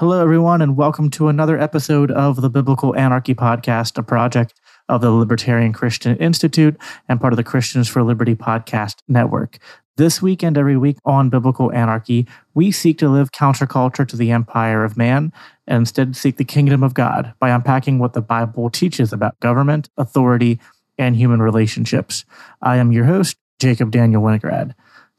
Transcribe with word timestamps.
Hello, 0.00 0.18
everyone, 0.18 0.62
and 0.62 0.78
welcome 0.78 1.10
to 1.10 1.28
another 1.28 1.58
episode 1.60 2.10
of 2.10 2.40
the 2.40 2.48
Biblical 2.48 2.96
Anarchy 2.96 3.34
Podcast, 3.34 3.98
a 3.98 4.02
project 4.02 4.58
of 4.88 5.02
the 5.02 5.10
Libertarian 5.10 5.74
Christian 5.74 6.16
Institute 6.16 6.74
and 7.06 7.20
part 7.20 7.34
of 7.34 7.36
the 7.36 7.44
Christians 7.44 7.86
for 7.86 8.02
Liberty 8.02 8.34
podcast 8.34 9.02
network. 9.08 9.58
This 9.98 10.22
week 10.22 10.42
and 10.42 10.56
every 10.56 10.78
week 10.78 10.96
on 11.04 11.28
Biblical 11.28 11.70
Anarchy, 11.72 12.26
we 12.54 12.70
seek 12.70 12.96
to 13.00 13.10
live 13.10 13.32
counterculture 13.32 14.08
to 14.08 14.16
the 14.16 14.30
empire 14.30 14.84
of 14.84 14.96
man 14.96 15.34
and 15.66 15.80
instead 15.80 16.16
seek 16.16 16.38
the 16.38 16.44
kingdom 16.44 16.82
of 16.82 16.94
God 16.94 17.34
by 17.38 17.50
unpacking 17.50 17.98
what 17.98 18.14
the 18.14 18.22
Bible 18.22 18.70
teaches 18.70 19.12
about 19.12 19.38
government, 19.40 19.90
authority, 19.98 20.58
and 20.96 21.14
human 21.14 21.42
relationships. 21.42 22.24
I 22.62 22.78
am 22.78 22.90
your 22.90 23.04
host, 23.04 23.36
Jacob 23.58 23.90
Daniel 23.90 24.22
Winograd. 24.22 24.72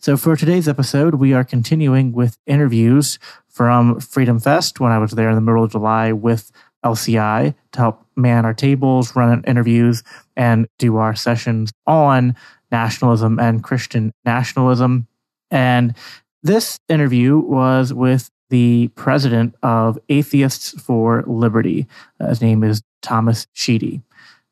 So, 0.04 0.18
for 0.18 0.36
today's 0.36 0.68
episode, 0.68 1.14
we 1.14 1.34
are 1.34 1.44
continuing 1.44 2.12
with 2.12 2.40
interviews 2.48 3.20
from 3.48 4.00
Freedom 4.00 4.40
Fest 4.40 4.80
when 4.80 4.92
I 4.92 4.98
was 4.98 5.12
there 5.12 5.30
in 5.30 5.36
the 5.36 5.42
middle 5.42 5.64
of 5.64 5.74
July 5.74 6.12
with 6.12 6.52
LCI 6.84 7.54
to 7.74 7.80
help 7.80 8.04
man 8.16 8.44
our 8.44 8.56
tables, 8.56 9.16
run 9.16 9.44
interviews, 9.44 10.02
and 10.36 10.68
do 10.80 10.98
our 10.98 11.14
sessions 11.14 11.72
on 11.86 12.36
nationalism 12.72 13.40
and 13.40 13.64
Christian 13.64 14.12
nationalism. 14.26 15.06
And 15.52 15.96
this 16.42 16.80
interview 16.90 17.38
was 17.38 17.94
with 17.94 18.32
the 18.50 18.88
president 18.96 19.54
of 19.62 20.00
Atheists 20.10 20.72
for 20.82 21.24
Liberty. 21.28 21.86
Uh, 22.20 22.30
his 22.30 22.42
name 22.42 22.64
is 22.64 22.82
Thomas 23.04 23.46
Sheedy. 23.54 24.02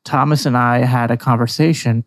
Thomas 0.04 0.46
and 0.46 0.56
I 0.56 0.84
had 0.84 1.10
a 1.10 1.16
conversation 1.16 2.04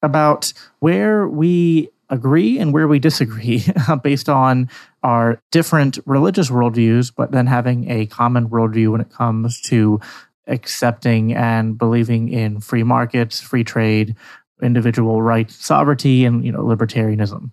about 0.00 0.54
where 0.78 1.28
we 1.28 1.90
agree 2.10 2.58
and 2.58 2.72
where 2.72 2.88
we 2.88 2.98
disagree 2.98 3.64
based 4.02 4.28
on 4.28 4.68
our 5.02 5.40
different 5.50 5.98
religious 6.06 6.50
worldviews, 6.50 7.12
but 7.14 7.32
then 7.32 7.46
having 7.46 7.90
a 7.90 8.06
common 8.06 8.48
worldview 8.48 8.92
when 8.92 9.00
it 9.00 9.10
comes 9.10 9.60
to 9.62 10.00
accepting 10.46 11.34
and 11.34 11.76
believing 11.76 12.28
in 12.28 12.60
free 12.60 12.82
markets, 12.82 13.40
free 13.40 13.64
trade, 13.64 14.16
individual 14.62 15.22
rights, 15.22 15.64
sovereignty, 15.64 16.24
and 16.24 16.44
you 16.44 16.52
know 16.52 16.62
libertarianism. 16.62 17.50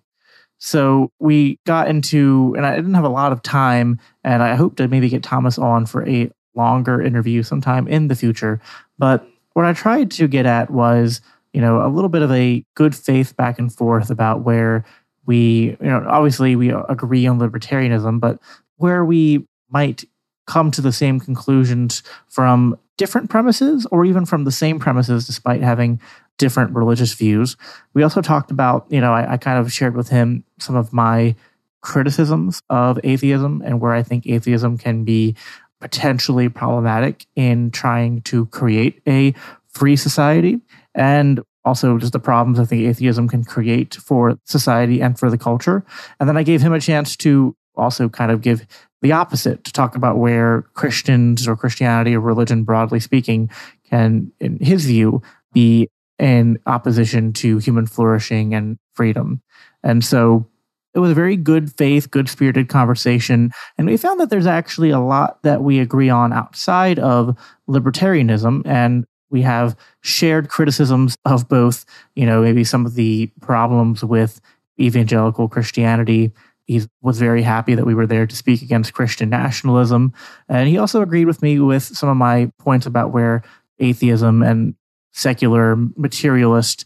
So 0.58 1.12
we 1.20 1.60
got 1.66 1.90
into, 1.90 2.54
and 2.56 2.66
I 2.66 2.76
didn't 2.76 2.94
have 2.94 3.04
a 3.04 3.10
lot 3.10 3.32
of 3.32 3.44
time, 3.44 4.00
and 4.24 4.42
I 4.42 4.56
hope 4.56 4.78
to 4.78 4.88
maybe 4.88 5.10
get 5.10 5.22
Thomas 5.22 5.58
on 5.58 5.86
for 5.86 6.08
a 6.08 6.32
longer 6.56 7.02
interview 7.02 7.44
sometime 7.44 7.88
in 7.88 8.08
the 8.08 8.16
future. 8.16 8.62
But 8.98 9.28
what 9.54 9.66
I 9.66 9.74
tried 9.74 10.12
to 10.12 10.28
get 10.28 10.46
at 10.46 10.70
was 10.70 11.22
you 11.56 11.62
know, 11.62 11.86
a 11.86 11.88
little 11.88 12.10
bit 12.10 12.22
of 12.22 12.32
a 12.34 12.66
good 12.76 12.94
faith 12.94 13.38
back 13.38 13.58
and 13.58 13.74
forth 13.74 14.10
about 14.10 14.42
where 14.42 14.84
we, 15.26 15.78
you 15.80 15.88
know, 15.88 16.06
obviously 16.06 16.58
we 16.58 16.70
agree 16.70 17.26
on 17.26 17.40
libertarianism, 17.40 18.20
but 18.20 18.40
where 18.76 19.06
we 19.06 19.48
might 19.70 20.04
come 20.48 20.70
to 20.70 20.82
the 20.82 20.92
same 20.92 21.18
conclusions 21.18 22.04
from 22.28 22.78
different 22.98 23.30
premises 23.30 23.88
or 23.90 24.04
even 24.04 24.26
from 24.26 24.44
the 24.44 24.52
same 24.52 24.80
premises 24.80 25.26
despite 25.26 25.62
having 25.62 26.02
different 26.38 26.76
religious 26.76 27.14
views. 27.14 27.56
We 27.94 28.04
also 28.04 28.22
talked 28.22 28.52
about, 28.52 28.86
you 28.90 29.00
know, 29.00 29.14
I, 29.14 29.34
I 29.34 29.38
kind 29.38 29.58
of 29.58 29.72
shared 29.72 29.96
with 29.96 30.10
him 30.10 30.44
some 30.60 30.76
of 30.76 30.92
my 30.92 31.36
criticisms 31.80 32.62
of 32.70 33.00
atheism 33.06 33.64
and 33.66 33.80
where 33.80 33.94
I 33.94 34.04
think 34.04 34.28
atheism 34.28 34.78
can 34.78 35.06
be 35.06 35.38
potentially 35.80 36.50
problematic 36.50 37.28
in 37.38 37.72
trying 37.72 38.22
to 38.24 38.48
create 38.48 39.02
a 39.08 39.34
free 39.76 39.96
society 39.96 40.60
and 40.96 41.42
also 41.66 41.98
just 41.98 42.14
the 42.14 42.20
problems 42.20 42.60
I 42.60 42.66
think 42.66 42.84
atheism 42.84 43.28
can 43.28 43.44
create 43.44 43.96
for 43.96 44.38
society 44.46 45.02
and 45.02 45.20
for 45.20 45.30
the 45.30 45.38
culture. 45.38 45.86
And 46.20 46.30
then 46.30 46.38
I 46.38 46.44
gave 46.44 46.62
him 46.62 46.74
a 46.74 46.80
chance 46.80 47.16
to 47.18 47.56
also 47.76 48.08
kind 48.08 48.32
of 48.32 48.42
give 48.42 48.66
the 49.02 49.12
opposite 49.12 49.64
to 49.66 49.74
talk 49.74 49.96
about 49.96 50.18
where 50.18 50.64
Christians 50.74 51.48
or 51.48 51.56
Christianity 51.56 52.16
or 52.16 52.22
religion, 52.22 52.64
broadly 52.64 53.00
speaking, 53.00 53.50
can, 53.90 54.32
in 54.40 54.58
his 54.60 54.86
view, 54.86 55.22
be 55.54 55.90
in 56.18 56.58
opposition 56.66 57.34
to 57.34 57.58
human 57.58 57.86
flourishing 57.86 58.54
and 58.54 58.78
freedom. 58.94 59.42
And 59.84 60.04
so 60.04 60.48
it 60.94 61.00
was 61.00 61.12
a 61.12 61.16
very 61.16 61.36
good 61.36 61.74
faith, 61.74 62.10
good 62.10 62.30
spirited 62.30 62.70
conversation. 62.70 63.52
And 63.78 63.86
we 63.86 63.98
found 63.98 64.20
that 64.22 64.30
there's 64.30 64.48
actually 64.48 64.92
a 64.92 65.00
lot 65.00 65.44
that 65.44 65.62
we 65.62 65.80
agree 65.80 66.10
on 66.10 66.32
outside 66.32 67.00
of 67.00 67.38
libertarianism. 67.68 68.66
And 68.66 69.06
we 69.36 69.42
have 69.42 69.76
shared 70.00 70.48
criticisms 70.48 71.18
of 71.26 71.50
both, 71.50 71.84
you 72.16 72.26
know, 72.26 72.42
maybe 72.42 72.64
some 72.64 72.86
of 72.86 72.96
the 72.96 73.30
problems 73.42 74.02
with 74.02 74.40
evangelical 74.80 75.50
Christianity. 75.50 76.32
He 76.64 76.88
was 77.02 77.20
very 77.20 77.42
happy 77.42 77.76
that 77.76 77.86
we 77.86 77.94
were 77.94 78.08
there 78.08 78.26
to 78.26 78.34
speak 78.34 78.62
against 78.62 78.94
Christian 78.94 79.30
nationalism. 79.30 80.14
And 80.48 80.70
he 80.70 80.78
also 80.78 81.02
agreed 81.02 81.26
with 81.26 81.42
me 81.42 81.60
with 81.60 81.84
some 81.84 82.08
of 82.08 82.16
my 82.16 82.50
points 82.60 82.86
about 82.86 83.12
where 83.12 83.44
atheism 83.78 84.42
and 84.42 84.74
secular 85.12 85.76
materialist 85.76 86.86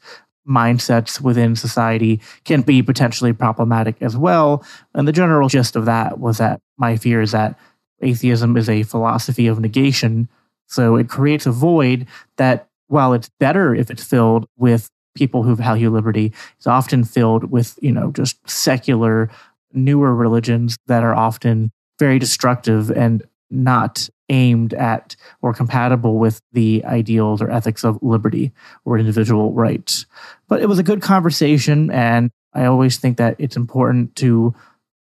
mindsets 0.49 1.21
within 1.21 1.55
society 1.55 2.19
can 2.45 2.63
be 2.63 2.81
potentially 2.81 3.31
problematic 3.31 4.01
as 4.01 4.17
well. 4.17 4.65
And 4.95 5.07
the 5.07 5.11
general 5.11 5.49
gist 5.49 5.75
of 5.75 5.85
that 5.85 6.17
was 6.17 6.39
that 6.39 6.61
my 6.79 6.97
fear 6.97 7.21
is 7.21 7.31
that 7.33 7.59
atheism 8.01 8.57
is 8.57 8.67
a 8.67 8.81
philosophy 8.81 9.45
of 9.45 9.59
negation 9.59 10.27
so 10.69 10.96
it 10.96 11.09
creates 11.09 11.46
a 11.46 11.52
void 11.52 12.07
that, 12.38 12.68
while 12.88 13.13
it's 13.13 13.30
better 13.40 13.75
if 13.75 13.91
it's 13.91 14.03
filled 14.03 14.47
with 14.57 14.90
people 15.16 15.44
who 15.44 15.56
value 15.56 15.90
liberty, 15.90 16.31
it's 16.57 16.68
often 16.68 17.03
filled 17.03 17.52
with, 17.52 17.78
you 17.81 17.91
know, 17.91 18.12
just 18.12 18.38
secular, 18.50 19.30
newer 19.74 20.16
religions 20.16 20.78
that 20.88 21.03
are 21.03 21.13
often 21.16 21.72
very 22.00 22.18
destructive 22.19 22.90
and 22.90 23.24
not 23.52 24.07
aimed 24.30 24.74
at 24.75 25.16
or 25.41 25.53
compatible 25.53 26.19
with 26.19 26.40
the 26.53 26.84
ideals 26.86 27.41
or 27.41 27.51
ethics 27.51 27.84
of 27.84 27.97
liberty 28.01 28.51
or 28.86 28.97
individual 28.97 29.51
rights. 29.53 30.06
But 30.47 30.62
it 30.62 30.68
was 30.68 30.80
a 30.80 30.84
good 30.84 31.01
conversation, 31.01 31.91
and 31.91 32.30
I 32.53 32.66
always 32.66 32.97
think 32.97 33.18
that 33.18 33.36
it's 33.40 33.57
important 33.57 34.16
to 34.18 34.53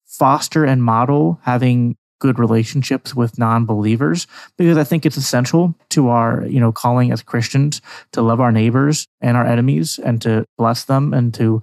foster 0.04 0.64
and 0.64 0.84
model 0.84 1.40
having 1.42 1.96
good 2.24 2.38
relationships 2.38 3.14
with 3.14 3.38
non-believers 3.38 4.26
because 4.56 4.78
I 4.78 4.84
think 4.84 5.04
it's 5.04 5.18
essential 5.18 5.74
to 5.90 6.08
our, 6.08 6.46
you 6.46 6.58
know, 6.58 6.72
calling 6.72 7.12
as 7.12 7.22
Christians 7.22 7.82
to 8.12 8.22
love 8.22 8.40
our 8.40 8.50
neighbors 8.50 9.06
and 9.20 9.36
our 9.36 9.44
enemies 9.46 10.00
and 10.02 10.22
to 10.22 10.46
bless 10.56 10.84
them 10.84 11.12
and 11.12 11.34
to 11.34 11.62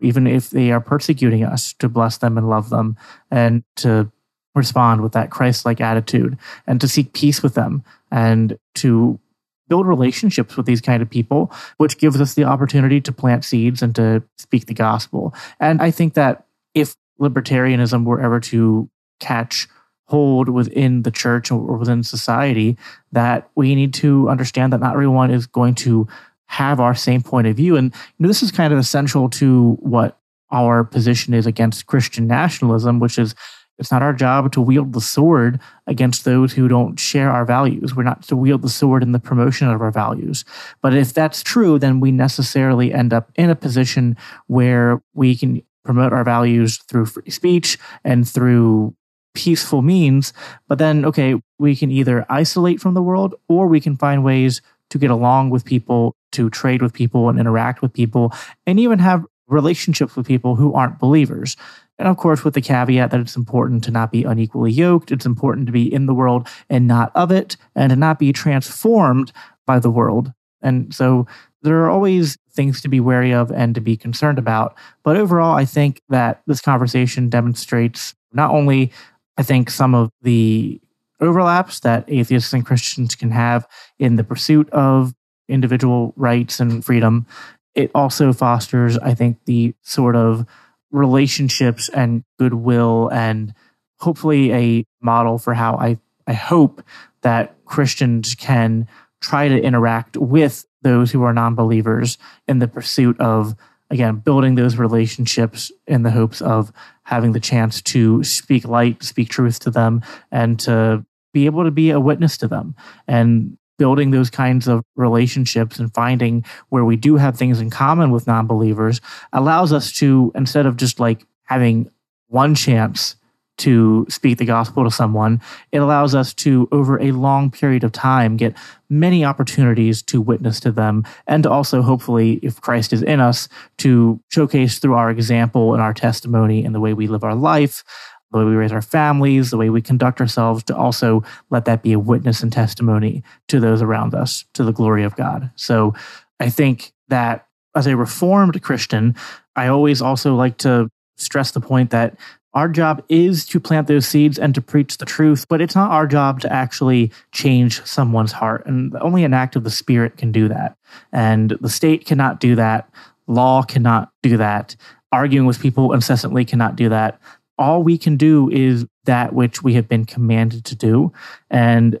even 0.00 0.26
if 0.26 0.50
they 0.50 0.72
are 0.72 0.80
persecuting 0.80 1.44
us 1.44 1.74
to 1.74 1.88
bless 1.88 2.18
them 2.18 2.36
and 2.36 2.48
love 2.48 2.70
them 2.70 2.96
and 3.30 3.62
to 3.76 4.10
respond 4.56 5.00
with 5.00 5.12
that 5.12 5.30
Christ-like 5.30 5.80
attitude 5.80 6.36
and 6.66 6.80
to 6.80 6.88
seek 6.88 7.12
peace 7.12 7.40
with 7.40 7.54
them 7.54 7.84
and 8.10 8.58
to 8.74 9.20
build 9.68 9.86
relationships 9.86 10.56
with 10.56 10.66
these 10.66 10.80
kind 10.80 11.02
of 11.02 11.08
people 11.08 11.52
which 11.76 11.98
gives 11.98 12.20
us 12.20 12.34
the 12.34 12.42
opportunity 12.42 13.00
to 13.00 13.12
plant 13.12 13.44
seeds 13.44 13.80
and 13.80 13.94
to 13.94 14.24
speak 14.38 14.66
the 14.66 14.74
gospel. 14.74 15.32
And 15.60 15.80
I 15.80 15.92
think 15.92 16.14
that 16.14 16.46
if 16.74 16.96
libertarianism 17.20 18.04
were 18.04 18.20
ever 18.20 18.40
to 18.40 18.90
catch 19.20 19.68
hold 20.10 20.48
within 20.48 21.02
the 21.02 21.10
church 21.10 21.52
or 21.52 21.76
within 21.76 22.02
society 22.02 22.76
that 23.12 23.48
we 23.54 23.76
need 23.76 23.94
to 23.94 24.28
understand 24.28 24.72
that 24.72 24.80
not 24.80 24.94
everyone 24.94 25.30
is 25.30 25.46
going 25.46 25.74
to 25.74 26.06
have 26.46 26.80
our 26.80 26.96
same 26.96 27.22
point 27.22 27.46
of 27.46 27.56
view. 27.56 27.76
And 27.76 27.94
you 27.94 28.24
know, 28.24 28.28
this 28.28 28.42
is 28.42 28.50
kind 28.50 28.72
of 28.72 28.78
essential 28.78 29.30
to 29.30 29.76
what 29.80 30.18
our 30.50 30.82
position 30.82 31.32
is 31.32 31.46
against 31.46 31.86
Christian 31.86 32.26
nationalism, 32.26 32.98
which 32.98 33.20
is 33.20 33.36
it's 33.78 33.92
not 33.92 34.02
our 34.02 34.12
job 34.12 34.50
to 34.52 34.60
wield 34.60 34.92
the 34.92 35.00
sword 35.00 35.60
against 35.86 36.24
those 36.24 36.52
who 36.52 36.66
don't 36.66 36.98
share 36.98 37.30
our 37.30 37.46
values. 37.46 37.94
We're 37.94 38.02
not 38.02 38.22
to 38.24 38.36
wield 38.36 38.62
the 38.62 38.68
sword 38.68 39.04
in 39.04 39.12
the 39.12 39.20
promotion 39.20 39.68
of 39.68 39.80
our 39.80 39.92
values. 39.92 40.44
But 40.82 40.92
if 40.92 41.14
that's 41.14 41.42
true, 41.42 41.78
then 41.78 42.00
we 42.00 42.10
necessarily 42.10 42.92
end 42.92 43.14
up 43.14 43.30
in 43.36 43.48
a 43.48 43.54
position 43.54 44.16
where 44.48 45.00
we 45.14 45.36
can 45.36 45.62
promote 45.84 46.12
our 46.12 46.24
values 46.24 46.78
through 46.88 47.06
free 47.06 47.30
speech 47.30 47.78
and 48.04 48.28
through 48.28 48.94
peaceful 49.34 49.82
means. 49.82 50.32
But 50.68 50.78
then, 50.78 51.04
okay, 51.04 51.40
we 51.58 51.76
can 51.76 51.90
either 51.90 52.26
isolate 52.28 52.80
from 52.80 52.94
the 52.94 53.02
world 53.02 53.34
or 53.48 53.66
we 53.66 53.80
can 53.80 53.96
find 53.96 54.24
ways 54.24 54.60
to 54.90 54.98
get 54.98 55.10
along 55.10 55.50
with 55.50 55.64
people, 55.64 56.16
to 56.32 56.50
trade 56.50 56.82
with 56.82 56.92
people 56.92 57.28
and 57.28 57.38
interact 57.38 57.82
with 57.82 57.92
people, 57.92 58.32
and 58.66 58.80
even 58.80 58.98
have 58.98 59.24
relationships 59.46 60.16
with 60.16 60.26
people 60.26 60.56
who 60.56 60.72
aren't 60.74 60.98
believers. 60.98 61.56
And 61.98 62.08
of 62.08 62.16
course, 62.16 62.44
with 62.44 62.54
the 62.54 62.60
caveat 62.60 63.10
that 63.10 63.20
it's 63.20 63.36
important 63.36 63.84
to 63.84 63.90
not 63.90 64.10
be 64.10 64.24
unequally 64.24 64.72
yoked, 64.72 65.12
it's 65.12 65.26
important 65.26 65.66
to 65.66 65.72
be 65.72 65.92
in 65.92 66.06
the 66.06 66.14
world 66.14 66.48
and 66.68 66.86
not 66.86 67.12
of 67.14 67.30
it, 67.30 67.56
and 67.74 67.90
to 67.90 67.96
not 67.96 68.18
be 68.18 68.32
transformed 68.32 69.32
by 69.66 69.78
the 69.78 69.90
world. 69.90 70.32
And 70.62 70.94
so 70.94 71.26
there 71.62 71.82
are 71.84 71.90
always 71.90 72.38
things 72.52 72.80
to 72.80 72.88
be 72.88 73.00
wary 73.00 73.32
of 73.32 73.50
and 73.50 73.74
to 73.74 73.80
be 73.80 73.96
concerned 73.96 74.38
about. 74.38 74.74
But 75.02 75.16
overall, 75.16 75.56
I 75.56 75.64
think 75.64 76.00
that 76.08 76.42
this 76.46 76.60
conversation 76.60 77.28
demonstrates 77.28 78.14
not 78.32 78.50
only, 78.50 78.92
I 79.36 79.42
think, 79.42 79.70
some 79.70 79.94
of 79.94 80.10
the 80.22 80.80
overlaps 81.20 81.80
that 81.80 82.04
atheists 82.08 82.52
and 82.52 82.64
Christians 82.64 83.14
can 83.14 83.30
have 83.30 83.66
in 83.98 84.16
the 84.16 84.24
pursuit 84.24 84.70
of 84.70 85.14
individual 85.48 86.12
rights 86.16 86.60
and 86.60 86.84
freedom, 86.84 87.26
it 87.74 87.90
also 87.94 88.32
fosters, 88.32 88.98
I 88.98 89.14
think, 89.14 89.38
the 89.44 89.74
sort 89.82 90.16
of 90.16 90.46
relationships 90.90 91.88
and 91.88 92.24
goodwill 92.38 93.08
and 93.12 93.54
hopefully 93.98 94.52
a 94.52 94.86
model 95.00 95.38
for 95.38 95.54
how 95.54 95.76
I, 95.76 95.98
I 96.26 96.32
hope 96.32 96.82
that 97.22 97.64
Christians 97.64 98.34
can 98.34 98.88
try 99.20 99.48
to 99.48 99.62
interact 99.62 100.16
with 100.16 100.66
those 100.82 101.12
who 101.12 101.22
are 101.22 101.32
non 101.32 101.54
believers 101.54 102.18
in 102.48 102.58
the 102.58 102.68
pursuit 102.68 103.20
of, 103.20 103.54
again, 103.90 104.16
building 104.16 104.54
those 104.54 104.76
relationships 104.76 105.70
in 105.86 106.02
the 106.02 106.10
hopes 106.10 106.40
of 106.40 106.72
having 107.10 107.32
the 107.32 107.40
chance 107.40 107.82
to 107.82 108.22
speak 108.22 108.64
light, 108.64 109.02
speak 109.02 109.28
truth 109.28 109.58
to 109.58 109.70
them, 109.70 110.00
and 110.30 110.60
to 110.60 111.04
be 111.34 111.46
able 111.46 111.64
to 111.64 111.72
be 111.72 111.90
a 111.90 111.98
witness 111.98 112.38
to 112.38 112.46
them. 112.46 112.76
And 113.08 113.58
building 113.78 114.12
those 114.12 114.30
kinds 114.30 114.68
of 114.68 114.84
relationships 114.94 115.80
and 115.80 115.92
finding 115.92 116.44
where 116.68 116.84
we 116.84 116.94
do 116.94 117.16
have 117.16 117.36
things 117.36 117.60
in 117.60 117.68
common 117.68 118.12
with 118.12 118.28
non 118.28 118.46
believers 118.46 119.00
allows 119.32 119.72
us 119.72 119.90
to, 119.90 120.30
instead 120.36 120.66
of 120.66 120.76
just 120.76 121.00
like 121.00 121.26
having 121.44 121.90
one 122.28 122.54
chance 122.54 123.16
to 123.60 124.06
speak 124.08 124.38
the 124.38 124.44
gospel 124.44 124.84
to 124.84 124.90
someone, 124.90 125.40
it 125.72 125.78
allows 125.78 126.14
us 126.14 126.34
to, 126.34 126.68
over 126.72 127.00
a 127.00 127.12
long 127.12 127.50
period 127.50 127.84
of 127.84 127.92
time, 127.92 128.36
get 128.36 128.56
many 128.88 129.24
opportunities 129.24 130.02
to 130.02 130.20
witness 130.20 130.60
to 130.60 130.72
them 130.72 131.04
and 131.26 131.46
also, 131.46 131.82
hopefully, 131.82 132.40
if 132.42 132.60
Christ 132.60 132.92
is 132.92 133.02
in 133.02 133.20
us, 133.20 133.48
to 133.78 134.20
showcase 134.28 134.78
through 134.78 134.94
our 134.94 135.10
example 135.10 135.72
and 135.72 135.82
our 135.82 135.94
testimony 135.94 136.64
and 136.64 136.74
the 136.74 136.80
way 136.80 136.92
we 136.92 137.06
live 137.06 137.24
our 137.24 137.34
life. 137.34 137.84
The 138.32 138.38
way 138.38 138.44
we 138.44 138.54
raise 138.54 138.70
our 138.70 138.80
families, 138.80 139.50
the 139.50 139.56
way 139.56 139.70
we 139.70 139.82
conduct 139.82 140.20
ourselves, 140.20 140.62
to 140.64 140.76
also 140.76 141.24
let 141.50 141.64
that 141.64 141.82
be 141.82 141.92
a 141.92 141.98
witness 141.98 142.44
and 142.44 142.52
testimony 142.52 143.24
to 143.48 143.58
those 143.58 143.82
around 143.82 144.14
us, 144.14 144.44
to 144.54 144.62
the 144.62 144.72
glory 144.72 145.02
of 145.02 145.16
God. 145.16 145.50
So 145.56 145.94
I 146.38 146.48
think 146.48 146.92
that 147.08 147.48
as 147.74 147.88
a 147.88 147.96
reformed 147.96 148.62
Christian, 148.62 149.16
I 149.56 149.66
always 149.66 150.00
also 150.00 150.36
like 150.36 150.58
to 150.58 150.88
stress 151.16 151.50
the 151.50 151.60
point 151.60 151.90
that 151.90 152.16
our 152.52 152.68
job 152.68 153.04
is 153.08 153.46
to 153.46 153.60
plant 153.60 153.86
those 153.86 154.06
seeds 154.06 154.38
and 154.38 154.54
to 154.54 154.60
preach 154.60 154.98
the 154.98 155.06
truth, 155.06 155.46
but 155.48 155.60
it's 155.60 155.76
not 155.76 155.90
our 155.90 156.06
job 156.06 156.40
to 156.40 156.52
actually 156.52 157.12
change 157.32 157.84
someone's 157.84 158.32
heart. 158.32 158.66
And 158.66 158.94
only 158.96 159.22
an 159.22 159.34
act 159.34 159.54
of 159.54 159.62
the 159.62 159.70
Spirit 159.70 160.16
can 160.16 160.32
do 160.32 160.48
that. 160.48 160.76
And 161.12 161.50
the 161.60 161.68
state 161.68 162.04
cannot 162.04 162.40
do 162.40 162.56
that. 162.56 162.90
Law 163.28 163.62
cannot 163.62 164.10
do 164.22 164.36
that. 164.36 164.74
Arguing 165.12 165.46
with 165.46 165.60
people 165.60 165.92
incessantly 165.92 166.44
cannot 166.44 166.74
do 166.74 166.88
that. 166.88 167.20
All 167.56 167.82
we 167.82 167.96
can 167.96 168.16
do 168.16 168.50
is 168.50 168.84
that 169.04 169.32
which 169.32 169.62
we 169.62 169.74
have 169.74 169.88
been 169.88 170.04
commanded 170.04 170.64
to 170.66 170.74
do. 170.74 171.12
And 171.50 172.00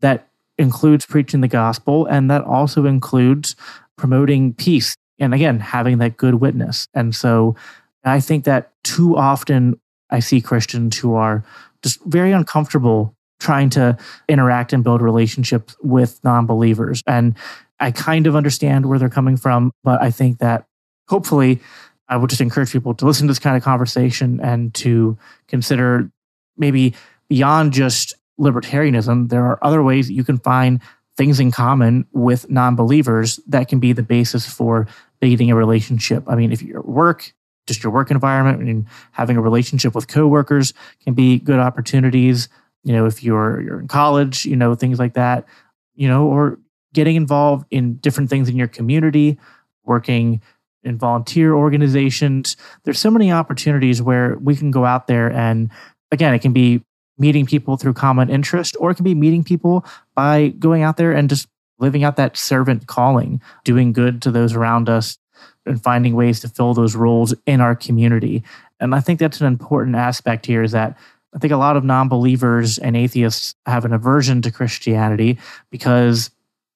that 0.00 0.28
includes 0.56 1.04
preaching 1.04 1.42
the 1.42 1.48
gospel. 1.48 2.06
And 2.06 2.30
that 2.30 2.44
also 2.44 2.86
includes 2.86 3.56
promoting 3.96 4.54
peace. 4.54 4.96
And 5.18 5.34
again, 5.34 5.60
having 5.60 5.98
that 5.98 6.16
good 6.16 6.36
witness. 6.36 6.88
And 6.94 7.14
so 7.14 7.56
I 8.04 8.20
think 8.20 8.44
that 8.44 8.72
too 8.82 9.16
often 9.16 9.80
I 10.10 10.20
see 10.20 10.40
Christians 10.40 10.98
who 10.98 11.14
are 11.14 11.44
just 11.82 12.02
very 12.04 12.32
uncomfortable 12.32 13.14
trying 13.40 13.70
to 13.70 13.96
interact 14.28 14.72
and 14.72 14.84
build 14.84 15.02
relationships 15.02 15.76
with 15.82 16.22
non 16.22 16.46
believers. 16.46 17.02
And 17.06 17.34
I 17.80 17.90
kind 17.90 18.26
of 18.26 18.36
understand 18.36 18.86
where 18.86 18.98
they're 18.98 19.08
coming 19.08 19.36
from, 19.36 19.72
but 19.82 20.00
I 20.00 20.10
think 20.10 20.38
that 20.38 20.64
hopefully 21.08 21.60
I 22.08 22.16
would 22.16 22.30
just 22.30 22.40
encourage 22.40 22.72
people 22.72 22.94
to 22.94 23.06
listen 23.06 23.26
to 23.26 23.30
this 23.30 23.38
kind 23.38 23.56
of 23.56 23.62
conversation 23.62 24.40
and 24.40 24.72
to 24.74 25.18
consider 25.48 26.10
maybe 26.56 26.94
beyond 27.28 27.72
just 27.72 28.14
libertarianism, 28.38 29.28
there 29.28 29.44
are 29.44 29.58
other 29.62 29.82
ways 29.82 30.10
you 30.10 30.24
can 30.24 30.38
find 30.38 30.80
things 31.16 31.40
in 31.40 31.50
common 31.50 32.06
with 32.12 32.48
non 32.50 32.76
believers 32.76 33.40
that 33.46 33.68
can 33.68 33.80
be 33.80 33.92
the 33.92 34.02
basis 34.02 34.46
for 34.46 34.86
beginning 35.20 35.50
a 35.50 35.56
relationship. 35.56 36.24
I 36.26 36.36
mean, 36.36 36.52
if 36.52 36.62
your 36.62 36.82
work 36.82 37.32
just 37.66 37.82
your 37.82 37.92
work 37.92 38.10
environment 38.10 38.60
I 38.60 38.70
and 38.70 38.86
having 39.12 39.36
a 39.36 39.40
relationship 39.40 39.94
with 39.94 40.08
coworkers 40.08 40.74
can 41.04 41.14
be 41.14 41.38
good 41.38 41.58
opportunities. 41.58 42.48
You 42.84 42.92
know, 42.92 43.06
if 43.06 43.22
you're 43.22 43.60
you're 43.60 43.80
in 43.80 43.88
college, 43.88 44.44
you 44.44 44.56
know, 44.56 44.74
things 44.74 44.98
like 44.98 45.14
that, 45.14 45.46
you 45.94 46.08
know, 46.08 46.26
or 46.26 46.58
getting 46.92 47.16
involved 47.16 47.66
in 47.70 47.94
different 47.96 48.30
things 48.30 48.48
in 48.48 48.56
your 48.56 48.68
community, 48.68 49.38
working 49.84 50.42
in 50.84 50.98
volunteer 50.98 51.54
organizations. 51.54 52.56
There's 52.84 52.98
so 52.98 53.10
many 53.10 53.30
opportunities 53.30 54.02
where 54.02 54.36
we 54.38 54.56
can 54.56 54.70
go 54.70 54.84
out 54.84 55.06
there 55.06 55.30
and 55.30 55.70
again, 56.10 56.34
it 56.34 56.40
can 56.40 56.52
be 56.52 56.82
meeting 57.18 57.46
people 57.46 57.76
through 57.76 57.94
common 57.94 58.28
interest 58.28 58.76
or 58.80 58.90
it 58.90 58.96
can 58.96 59.04
be 59.04 59.14
meeting 59.14 59.44
people 59.44 59.84
by 60.14 60.48
going 60.48 60.82
out 60.82 60.96
there 60.96 61.12
and 61.12 61.28
just 61.28 61.46
living 61.78 62.04
out 62.04 62.16
that 62.16 62.36
servant 62.36 62.86
calling, 62.86 63.40
doing 63.64 63.92
good 63.92 64.22
to 64.22 64.30
those 64.30 64.54
around 64.54 64.88
us, 64.88 65.18
and 65.66 65.82
finding 65.82 66.14
ways 66.14 66.40
to 66.40 66.48
fill 66.48 66.74
those 66.74 66.96
roles 66.96 67.34
in 67.46 67.60
our 67.60 67.74
community. 67.74 68.42
And 68.80 68.94
I 68.94 69.00
think 69.00 69.18
that's 69.18 69.40
an 69.40 69.46
important 69.46 69.96
aspect 69.96 70.46
here 70.46 70.62
is 70.62 70.72
that 70.72 70.96
I 71.34 71.38
think 71.38 71.52
a 71.52 71.56
lot 71.56 71.76
of 71.76 71.84
non 71.84 72.08
believers 72.08 72.78
and 72.78 72.96
atheists 72.96 73.54
have 73.66 73.84
an 73.84 73.92
aversion 73.92 74.42
to 74.42 74.50
Christianity 74.50 75.38
because, 75.70 76.30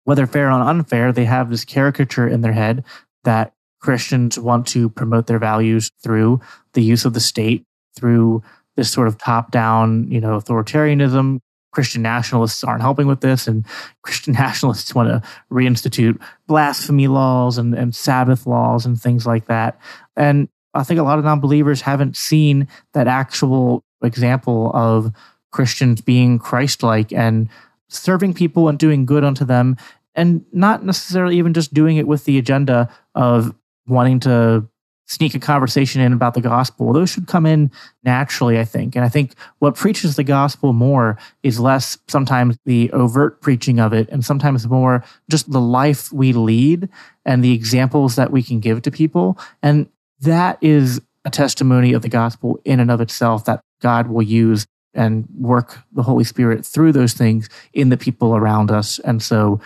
whether 0.04 0.26
fair 0.26 0.48
or 0.48 0.52
unfair, 0.52 1.12
they 1.12 1.24
have 1.24 1.50
this 1.50 1.64
caricature 1.64 2.28
in 2.28 2.40
their 2.40 2.52
head 2.52 2.84
that 3.24 3.52
Christians 3.80 4.38
want 4.38 4.66
to 4.68 4.88
promote 4.88 5.26
their 5.26 5.38
values 5.38 5.90
through 6.02 6.40
the 6.72 6.82
use 6.82 7.04
of 7.04 7.12
the 7.12 7.20
state, 7.20 7.64
through 7.96 8.42
this 8.76 8.90
sort 8.90 9.08
of 9.08 9.18
top 9.18 9.50
down, 9.50 10.10
you 10.10 10.20
know, 10.20 10.38
authoritarianism, 10.38 11.40
Christian 11.76 12.00
nationalists 12.00 12.64
aren't 12.64 12.80
helping 12.80 13.06
with 13.06 13.20
this, 13.20 13.46
and 13.46 13.66
Christian 14.02 14.32
nationalists 14.32 14.94
want 14.94 15.10
to 15.10 15.28
reinstitute 15.52 16.18
blasphemy 16.46 17.06
laws 17.06 17.58
and, 17.58 17.74
and 17.74 17.94
Sabbath 17.94 18.46
laws 18.46 18.86
and 18.86 18.98
things 18.98 19.26
like 19.26 19.44
that. 19.44 19.78
And 20.16 20.48
I 20.72 20.84
think 20.84 20.98
a 20.98 21.02
lot 21.02 21.18
of 21.18 21.26
non 21.26 21.38
believers 21.38 21.82
haven't 21.82 22.16
seen 22.16 22.66
that 22.94 23.08
actual 23.08 23.84
example 24.02 24.70
of 24.72 25.12
Christians 25.52 26.00
being 26.00 26.38
Christ 26.38 26.82
like 26.82 27.12
and 27.12 27.50
serving 27.88 28.32
people 28.32 28.70
and 28.70 28.78
doing 28.78 29.04
good 29.04 29.22
unto 29.22 29.44
them, 29.44 29.76
and 30.14 30.46
not 30.54 30.82
necessarily 30.82 31.36
even 31.36 31.52
just 31.52 31.74
doing 31.74 31.98
it 31.98 32.06
with 32.06 32.24
the 32.24 32.38
agenda 32.38 32.88
of 33.14 33.54
wanting 33.86 34.18
to 34.20 34.66
sneak 35.06 35.34
a 35.34 35.38
conversation 35.38 36.00
in 36.00 36.12
about 36.12 36.34
the 36.34 36.40
gospel. 36.40 36.92
Those 36.92 37.10
should 37.10 37.28
come 37.28 37.46
in 37.46 37.70
naturally, 38.02 38.58
I 38.58 38.64
think. 38.64 38.96
And 38.96 39.04
I 39.04 39.08
think 39.08 39.34
what 39.60 39.76
preaches 39.76 40.16
the 40.16 40.24
gospel 40.24 40.72
more 40.72 41.16
is 41.42 41.60
less 41.60 41.96
sometimes 42.08 42.58
the 42.64 42.90
overt 42.92 43.40
preaching 43.40 43.78
of 43.78 43.92
it 43.92 44.08
and 44.10 44.24
sometimes 44.24 44.66
more 44.66 45.04
just 45.30 45.50
the 45.50 45.60
life 45.60 46.12
we 46.12 46.32
lead 46.32 46.88
and 47.24 47.42
the 47.42 47.52
examples 47.52 48.16
that 48.16 48.32
we 48.32 48.42
can 48.42 48.60
give 48.60 48.82
to 48.82 48.90
people. 48.90 49.38
And 49.62 49.88
that 50.20 50.58
is 50.60 51.00
a 51.24 51.30
testimony 51.30 51.92
of 51.92 52.02
the 52.02 52.08
gospel 52.08 52.60
in 52.64 52.80
and 52.80 52.90
of 52.90 53.00
itself 53.00 53.44
that 53.44 53.60
God 53.80 54.08
will 54.08 54.22
use 54.22 54.66
and 54.94 55.28
work 55.38 55.78
the 55.92 56.02
Holy 56.02 56.24
Spirit 56.24 56.64
through 56.64 56.92
those 56.92 57.12
things 57.12 57.48
in 57.72 57.90
the 57.90 57.96
people 57.96 58.34
around 58.34 58.70
us. 58.70 58.98
And 59.00 59.22
so, 59.22 59.60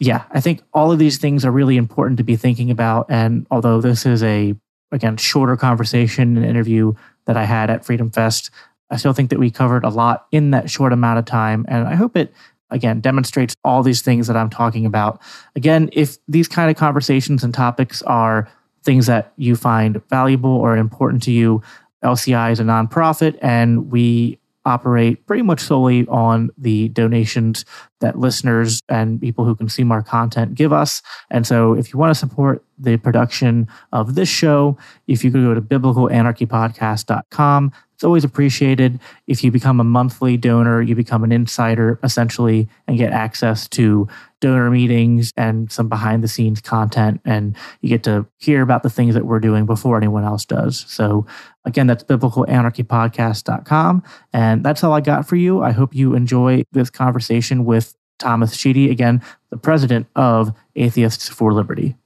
yeah, 0.00 0.24
I 0.30 0.40
think 0.40 0.62
all 0.72 0.92
of 0.92 0.98
these 0.98 1.18
things 1.18 1.44
are 1.44 1.50
really 1.50 1.76
important 1.76 2.18
to 2.18 2.24
be 2.24 2.36
thinking 2.36 2.70
about. 2.70 3.06
And 3.08 3.46
although 3.50 3.80
this 3.80 4.06
is 4.06 4.22
a, 4.22 4.54
again, 4.92 5.16
shorter 5.16 5.56
conversation 5.56 6.36
and 6.36 6.46
interview 6.46 6.94
that 7.26 7.36
I 7.36 7.44
had 7.44 7.68
at 7.68 7.84
Freedom 7.84 8.10
Fest, 8.10 8.50
I 8.90 8.96
still 8.96 9.12
think 9.12 9.30
that 9.30 9.38
we 9.38 9.50
covered 9.50 9.84
a 9.84 9.88
lot 9.88 10.26
in 10.30 10.52
that 10.52 10.70
short 10.70 10.92
amount 10.92 11.18
of 11.18 11.24
time. 11.24 11.66
And 11.68 11.86
I 11.86 11.94
hope 11.94 12.16
it, 12.16 12.32
again, 12.70 13.00
demonstrates 13.00 13.56
all 13.64 13.82
these 13.82 14.02
things 14.02 14.28
that 14.28 14.36
I'm 14.36 14.50
talking 14.50 14.86
about. 14.86 15.20
Again, 15.56 15.90
if 15.92 16.16
these 16.28 16.48
kind 16.48 16.70
of 16.70 16.76
conversations 16.76 17.42
and 17.42 17.52
topics 17.52 18.00
are 18.02 18.48
things 18.84 19.06
that 19.06 19.32
you 19.36 19.56
find 19.56 20.00
valuable 20.08 20.50
or 20.50 20.76
important 20.76 21.22
to 21.24 21.32
you, 21.32 21.60
LCI 22.04 22.52
is 22.52 22.60
a 22.60 22.64
nonprofit 22.64 23.36
and 23.42 23.90
we 23.90 24.38
operate 24.68 25.26
pretty 25.26 25.42
much 25.42 25.58
solely 25.60 26.06
on 26.06 26.50
the 26.56 26.88
donations 26.90 27.64
that 28.00 28.16
listeners 28.18 28.80
and 28.88 29.20
people 29.20 29.44
who 29.44 29.56
consume 29.56 29.90
our 29.90 30.02
content 30.02 30.54
give 30.54 30.72
us. 30.72 31.02
And 31.30 31.44
so 31.46 31.74
if 31.74 31.92
you 31.92 31.98
want 31.98 32.10
to 32.10 32.14
support 32.14 32.64
the 32.78 32.96
production 32.96 33.66
of 33.92 34.14
this 34.14 34.28
show, 34.28 34.78
if 35.06 35.24
you 35.24 35.32
could 35.32 35.42
go 35.42 35.54
to 35.54 35.60
biblicalanarchypodcast.com, 35.60 37.72
It's 37.98 38.04
always 38.04 38.22
appreciated 38.22 39.00
if 39.26 39.42
you 39.42 39.50
become 39.50 39.80
a 39.80 39.84
monthly 39.84 40.36
donor, 40.36 40.80
you 40.80 40.94
become 40.94 41.24
an 41.24 41.32
insider 41.32 41.98
essentially 42.04 42.68
and 42.86 42.96
get 42.96 43.12
access 43.12 43.66
to 43.70 44.06
donor 44.38 44.70
meetings 44.70 45.32
and 45.36 45.72
some 45.72 45.88
behind 45.88 46.22
the 46.22 46.28
scenes 46.28 46.60
content. 46.60 47.20
And 47.24 47.56
you 47.80 47.88
get 47.88 48.04
to 48.04 48.24
hear 48.36 48.62
about 48.62 48.84
the 48.84 48.88
things 48.88 49.16
that 49.16 49.26
we're 49.26 49.40
doing 49.40 49.66
before 49.66 49.96
anyone 49.96 50.22
else 50.22 50.44
does. 50.44 50.84
So, 50.86 51.26
again, 51.64 51.88
that's 51.88 52.04
biblicalanarchypodcast.com. 52.04 54.02
And 54.32 54.64
that's 54.64 54.84
all 54.84 54.92
I 54.92 55.00
got 55.00 55.26
for 55.26 55.34
you. 55.34 55.64
I 55.64 55.72
hope 55.72 55.92
you 55.92 56.14
enjoy 56.14 56.62
this 56.70 56.90
conversation 56.90 57.64
with 57.64 57.96
Thomas 58.20 58.54
Sheedy, 58.54 58.92
again, 58.92 59.22
the 59.50 59.56
president 59.56 60.06
of 60.14 60.56
Atheists 60.76 61.28
for 61.28 61.52
Liberty. 61.52 61.96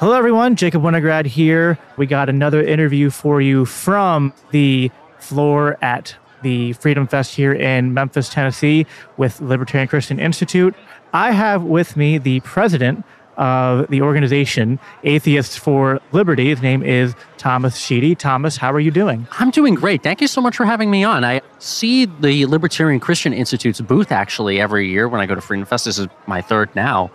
Hello, 0.00 0.14
everyone. 0.14 0.56
Jacob 0.56 0.82
Winograd 0.82 1.26
here. 1.26 1.78
We 1.98 2.06
got 2.06 2.30
another 2.30 2.62
interview 2.62 3.10
for 3.10 3.42
you 3.42 3.66
from 3.66 4.32
the 4.50 4.90
floor 5.18 5.76
at 5.84 6.16
the 6.40 6.72
Freedom 6.72 7.06
Fest 7.06 7.34
here 7.34 7.52
in 7.52 7.92
Memphis, 7.92 8.30
Tennessee, 8.30 8.86
with 9.18 9.42
Libertarian 9.42 9.88
Christian 9.88 10.18
Institute. 10.18 10.74
I 11.12 11.32
have 11.32 11.64
with 11.64 11.98
me 11.98 12.16
the 12.16 12.40
president 12.40 13.04
of 13.36 13.90
the 13.90 14.00
organization, 14.00 14.78
Atheists 15.04 15.58
for 15.58 16.00
Liberty. 16.12 16.48
His 16.48 16.62
name 16.62 16.82
is 16.82 17.14
Thomas 17.36 17.76
Sheedy. 17.76 18.14
Thomas, 18.14 18.56
how 18.56 18.72
are 18.72 18.80
you 18.80 18.90
doing? 18.90 19.26
I'm 19.32 19.50
doing 19.50 19.74
great. 19.74 20.02
Thank 20.02 20.22
you 20.22 20.28
so 20.28 20.40
much 20.40 20.56
for 20.56 20.64
having 20.64 20.90
me 20.90 21.04
on. 21.04 21.24
I 21.26 21.42
see 21.58 22.06
the 22.06 22.46
Libertarian 22.46 23.00
Christian 23.00 23.34
Institute's 23.34 23.82
booth 23.82 24.12
actually 24.12 24.62
every 24.62 24.88
year 24.88 25.10
when 25.10 25.20
I 25.20 25.26
go 25.26 25.34
to 25.34 25.42
Freedom 25.42 25.66
Fest. 25.66 25.84
This 25.84 25.98
is 25.98 26.08
my 26.26 26.40
third 26.40 26.74
now. 26.74 27.10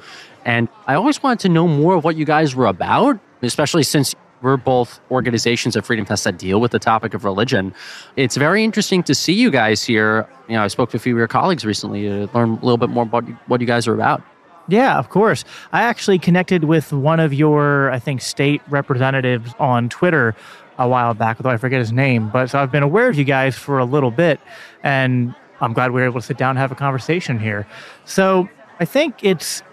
And 0.46 0.70
I 0.88 0.94
always 0.94 1.22
wanted 1.22 1.40
to 1.42 1.50
know 1.50 1.68
more 1.68 1.96
of 1.96 2.04
what 2.04 2.16
you 2.16 2.26
guys 2.26 2.56
were 2.56 2.68
about, 2.68 3.20
especially 3.42 3.84
since 3.84 4.16
we're 4.42 4.58
both 4.58 5.00
organizations 5.10 5.76
at 5.76 5.86
Freedom 5.86 6.06
Fest 6.06 6.24
that 6.26 6.38
deal 6.38 6.62
with 6.62 6.72
the 6.72 6.80
topic 6.80 7.14
of 7.16 7.26
religion. 7.26 7.74
It's 8.16 8.38
very 8.38 8.64
interesting 8.64 9.02
to 9.04 9.16
see 9.16 9.34
you 9.34 9.50
guys 9.50 9.84
here. 9.84 10.30
You 10.48 10.56
know, 10.56 10.64
I 10.64 10.68
spoke 10.68 10.92
to 10.92 10.98
a 10.98 11.00
few 11.00 11.16
of 11.16 11.18
your 11.18 11.28
colleagues 11.28 11.66
recently 11.66 12.04
to 12.04 12.30
learn 12.34 12.52
a 12.52 12.66
little 12.66 12.78
bit 12.78 12.90
more 12.90 13.04
about 13.04 13.24
what 13.48 13.60
you 13.60 13.68
guys 13.68 13.88
are 13.88 13.96
about. 13.96 14.22
Yeah, 14.68 14.98
of 14.98 15.10
course. 15.10 15.46
I 15.74 15.84
actually 15.84 16.20
connected 16.20 16.64
with 16.64 16.92
one 16.94 17.20
of 17.20 17.34
your, 17.34 17.92
I 17.92 18.00
think, 18.00 18.22
state 18.22 18.62
representatives 18.70 19.54
on 19.60 19.90
Twitter 19.90 20.36
a 20.78 20.88
while 20.88 21.14
back, 21.14 21.38
though 21.38 21.50
I 21.50 21.58
forget 21.58 21.80
his 21.80 21.92
name. 21.92 22.30
But 22.30 22.50
so 22.50 22.60
I've 22.60 22.72
been 22.72 22.84
aware 22.84 23.08
of 23.08 23.16
you 23.16 23.24
guys 23.24 23.56
for 23.56 23.80
a 23.80 23.86
little 23.86 24.12
bit, 24.12 24.40
and 24.84 25.34
I'm 25.62 25.74
glad 25.74 25.92
we 25.92 26.02
were 26.02 26.08
able 26.08 26.20
to 26.20 26.26
sit 26.26 26.38
down 26.38 26.52
and 26.52 26.60
have 26.60 26.72
a 26.72 26.76
conversation 26.76 27.40
here. 27.40 27.66
So 28.06 28.50
I 28.80 28.86
think 28.86 29.24
it's 29.24 29.64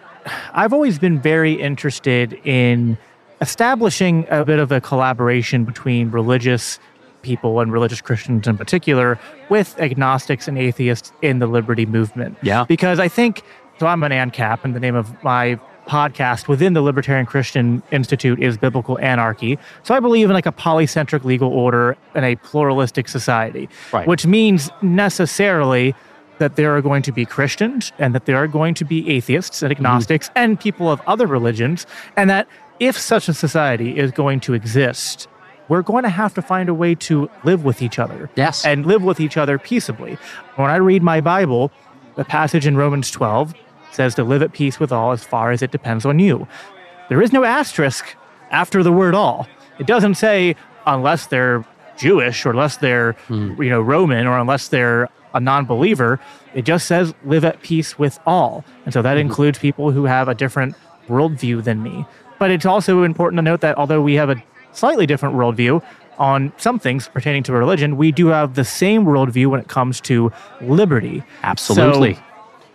I've 0.52 0.72
always 0.72 0.98
been 0.98 1.20
very 1.20 1.54
interested 1.54 2.34
in 2.44 2.98
establishing 3.40 4.26
a 4.30 4.44
bit 4.44 4.58
of 4.58 4.70
a 4.70 4.80
collaboration 4.80 5.64
between 5.64 6.10
religious 6.10 6.78
people 7.22 7.60
and 7.60 7.72
religious 7.72 8.00
Christians 8.00 8.46
in 8.46 8.56
particular 8.56 9.18
with 9.48 9.78
agnostics 9.80 10.48
and 10.48 10.58
atheists 10.58 11.12
in 11.22 11.38
the 11.38 11.46
liberty 11.46 11.86
movement. 11.86 12.36
Yeah. 12.42 12.64
Because 12.68 12.98
I 12.98 13.08
think, 13.08 13.42
so 13.78 13.86
I'm 13.86 14.02
an 14.02 14.12
ANCAP, 14.12 14.64
and 14.64 14.74
the 14.74 14.80
name 14.80 14.94
of 14.94 15.22
my 15.22 15.58
podcast 15.86 16.46
within 16.46 16.74
the 16.74 16.82
Libertarian 16.82 17.26
Christian 17.26 17.82
Institute 17.90 18.40
is 18.40 18.56
Biblical 18.56 18.98
Anarchy. 19.00 19.58
So 19.82 19.94
I 19.94 20.00
believe 20.00 20.28
in 20.28 20.34
like 20.34 20.46
a 20.46 20.52
polycentric 20.52 21.24
legal 21.24 21.52
order 21.52 21.96
and 22.14 22.24
a 22.24 22.36
pluralistic 22.36 23.08
society, 23.08 23.68
right. 23.92 24.06
which 24.06 24.26
means 24.26 24.70
necessarily 24.80 25.94
that 26.42 26.56
there 26.56 26.76
are 26.76 26.82
going 26.82 27.02
to 27.02 27.12
be 27.12 27.24
Christians 27.24 27.92
and 28.00 28.16
that 28.16 28.26
there 28.26 28.36
are 28.36 28.48
going 28.48 28.74
to 28.74 28.84
be 28.84 29.08
atheists 29.08 29.62
and 29.62 29.70
agnostics 29.70 30.28
mm-hmm. 30.30 30.38
and 30.38 30.60
people 30.60 30.90
of 30.90 31.00
other 31.06 31.28
religions, 31.28 31.86
and 32.16 32.28
that 32.28 32.48
if 32.80 32.98
such 32.98 33.28
a 33.28 33.32
society 33.32 33.96
is 33.96 34.10
going 34.10 34.40
to 34.40 34.52
exist, 34.52 35.28
we're 35.68 35.82
going 35.82 36.02
to 36.02 36.08
have 36.08 36.34
to 36.34 36.42
find 36.42 36.68
a 36.68 36.74
way 36.74 36.96
to 36.96 37.30
live 37.44 37.64
with 37.64 37.80
each 37.80 38.00
other. 38.00 38.28
Yes. 38.34 38.66
And 38.66 38.84
live 38.84 39.04
with 39.04 39.20
each 39.20 39.36
other 39.36 39.56
peaceably. 39.56 40.18
When 40.56 40.68
I 40.68 40.76
read 40.76 41.00
my 41.04 41.20
Bible, 41.20 41.70
the 42.16 42.24
passage 42.24 42.66
in 42.66 42.76
Romans 42.76 43.08
12 43.12 43.54
says 43.92 44.16
to 44.16 44.24
live 44.24 44.42
at 44.42 44.52
peace 44.52 44.80
with 44.80 44.90
all 44.90 45.12
as 45.12 45.22
far 45.22 45.52
as 45.52 45.62
it 45.62 45.70
depends 45.70 46.04
on 46.04 46.18
you. 46.18 46.48
There 47.08 47.22
is 47.22 47.32
no 47.32 47.44
asterisk 47.44 48.16
after 48.50 48.82
the 48.82 48.90
word 48.90 49.14
all. 49.14 49.46
It 49.78 49.86
doesn't 49.86 50.16
say 50.16 50.56
unless 50.86 51.26
they're 51.26 51.64
Jewish 51.96 52.44
or 52.44 52.50
unless 52.50 52.78
they're 52.78 53.14
mm. 53.28 53.56
you 53.62 53.70
know 53.70 53.80
Roman 53.80 54.26
or 54.26 54.38
unless 54.38 54.68
they're 54.68 55.08
a 55.34 55.40
non 55.40 55.64
believer. 55.64 56.20
It 56.54 56.62
just 56.62 56.86
says 56.86 57.14
live 57.24 57.44
at 57.44 57.62
peace 57.62 57.98
with 57.98 58.18
all. 58.26 58.64
And 58.84 58.92
so 58.92 59.02
that 59.02 59.16
mm-hmm. 59.16 59.28
includes 59.28 59.58
people 59.58 59.90
who 59.90 60.04
have 60.04 60.28
a 60.28 60.34
different 60.34 60.74
worldview 61.08 61.64
than 61.64 61.82
me. 61.82 62.06
But 62.38 62.50
it's 62.50 62.66
also 62.66 63.02
important 63.02 63.38
to 63.38 63.42
note 63.42 63.60
that 63.60 63.76
although 63.76 64.02
we 64.02 64.14
have 64.14 64.30
a 64.30 64.42
slightly 64.72 65.06
different 65.06 65.34
worldview 65.34 65.82
on 66.18 66.52
some 66.56 66.78
things 66.78 67.08
pertaining 67.08 67.42
to 67.44 67.52
religion, 67.52 67.96
we 67.96 68.12
do 68.12 68.28
have 68.28 68.54
the 68.54 68.64
same 68.64 69.04
worldview 69.04 69.46
when 69.46 69.60
it 69.60 69.68
comes 69.68 70.00
to 70.02 70.32
liberty. 70.60 71.22
Absolutely. 71.42 72.14
So 72.14 72.22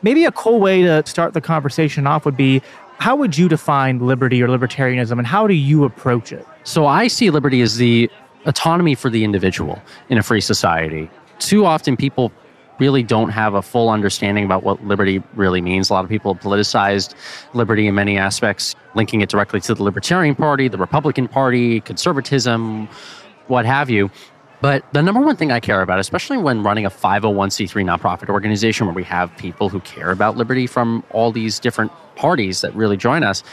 maybe 0.02 0.26
a 0.26 0.32
cool 0.32 0.60
way 0.60 0.84
to 0.84 1.06
start 1.06 1.34
the 1.34 1.42
conversation 1.42 2.08
off 2.08 2.26
would 2.26 2.38
be 2.38 2.62
how 3.00 3.16
would 3.16 3.38
you 3.38 3.48
define 3.48 4.00
liberty 4.00 4.42
or 4.42 4.48
libertarianism 4.48 5.18
and 5.18 5.28
how 5.28 5.48
do 5.48 5.54
you 5.54 5.84
approach 5.84 6.32
it? 6.32 6.46
So 6.64 6.88
I 6.88 7.08
see 7.08 7.30
liberty 7.30 7.62
as 7.62 7.78
the 7.78 8.10
autonomy 8.46 8.96
for 8.96 9.10
the 9.10 9.24
individual 9.24 9.82
in 10.10 10.18
a 10.18 10.24
free 10.24 10.42
society. 10.42 11.10
Too 11.40 11.66
often 11.66 11.96
people 11.96 12.32
really 12.80 13.04
don't 13.04 13.30
have 13.30 13.54
a 13.54 13.62
full 13.62 13.90
understanding 13.90 14.46
about 14.46 14.64
what 14.64 14.84
liberty 14.86 15.22
really 15.36 15.62
means. 15.62 15.90
A 15.90 15.94
lot 15.94 16.04
of 16.04 16.10
people 16.10 16.34
have 16.34 16.44
politicized 16.44 17.16
liberty 17.54 17.88
in 17.88 17.96
many 17.96 18.18
aspects, 18.18 18.76
linking 18.96 19.22
it 19.22 19.30
directly 19.30 19.60
to 19.62 19.74
the 19.74 19.84
Libertarian 19.84 20.36
Party, 20.36 20.68
the 20.68 20.78
Republican 20.78 21.28
Party, 21.28 21.82
conservatism, 21.82 22.88
what 23.48 23.66
have 23.66 23.90
you. 23.90 24.12
But 24.60 24.92
the 24.92 25.04
number 25.04 25.22
one 25.22 25.36
thing 25.36 25.52
I 25.52 25.60
care 25.60 25.82
about, 25.82 26.00
especially 26.00 26.38
when 26.38 26.64
running 26.64 26.86
a 26.86 26.90
501c3 26.90 27.70
nonprofit 27.86 28.30
organization 28.30 28.88
where 28.88 28.96
we 28.96 29.04
have 29.04 29.36
people 29.38 29.70
who 29.70 29.80
care 29.82 30.10
about 30.10 30.36
liberty 30.36 30.66
from 30.66 31.04
all 31.12 31.32
these 31.32 31.60
different 31.60 31.92
parties 32.16 32.62
that 32.62 32.74
really 32.74 32.98
join 32.98 33.24
us, 33.24 33.44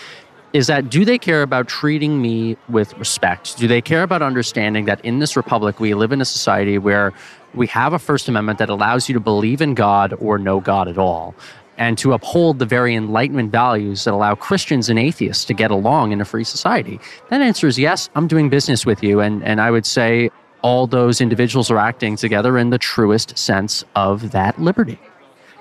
is 0.55 0.69
that 0.69 0.89
do 0.89 1.05
they 1.05 1.19
care 1.19 1.43
about 1.43 1.67
treating 1.67 2.23
me 2.23 2.57
with 2.69 2.97
respect? 2.97 3.59
Do 3.59 3.67
they 3.67 3.83
care 3.83 4.05
about 4.05 4.23
understanding 4.23 4.85
that 4.85 5.05
in 5.05 5.19
this 5.19 5.37
republic 5.37 5.81
we 5.81 5.95
live 5.95 6.13
in 6.13 6.21
a 6.21 6.25
society 6.25 6.79
where 6.79 7.13
we 7.55 7.67
have 7.67 7.93
a 7.93 7.99
First 7.99 8.29
Amendment 8.29 8.61
that 8.61 8.71
allows 8.71 9.09
you 9.09 9.15
to 9.15 9.21
believe 9.21 9.61
in 9.61 9.75
God 9.75 10.15
or 10.21 10.39
no 10.39 10.61
God 10.61 10.87
at 10.87 10.97
all, 10.97 11.35
and 11.77 11.99
to 11.99 12.13
uphold 12.13 12.61
the 12.61 12.67
very 12.67 12.95
Enlightenment 12.95 13.51
values 13.51 14.05
that 14.05 14.15
allow 14.15 14.37
Christians 14.37 14.89
and 14.89 14.97
atheists 14.97 15.45
to 15.47 15.55
get 15.55 15.73
along 15.73 16.13
in 16.13 16.21
a 16.21 16.25
free 16.25 16.45
society? 16.45 17.01
That 17.31 17.43
answer 17.43 17.67
is 17.67 17.77
yes, 17.77 18.09
I'm 18.15 18.29
doing 18.29 18.49
business 18.49 18.87
with 18.87 19.03
you. 19.03 19.19
And, 19.19 19.43
and 19.43 19.61
I 19.61 19.73
would 19.73 19.87
say 19.87 20.31
all 20.63 20.87
those 20.87 21.21
individuals 21.21 21.69
are 21.69 21.79
acting 21.79 22.15
together 22.15 22.57
in 22.59 22.71
the 22.71 22.79
truest 22.79 23.37
sense 23.37 23.85
of 23.97 24.31
that 24.31 24.61
liberty. 24.61 25.01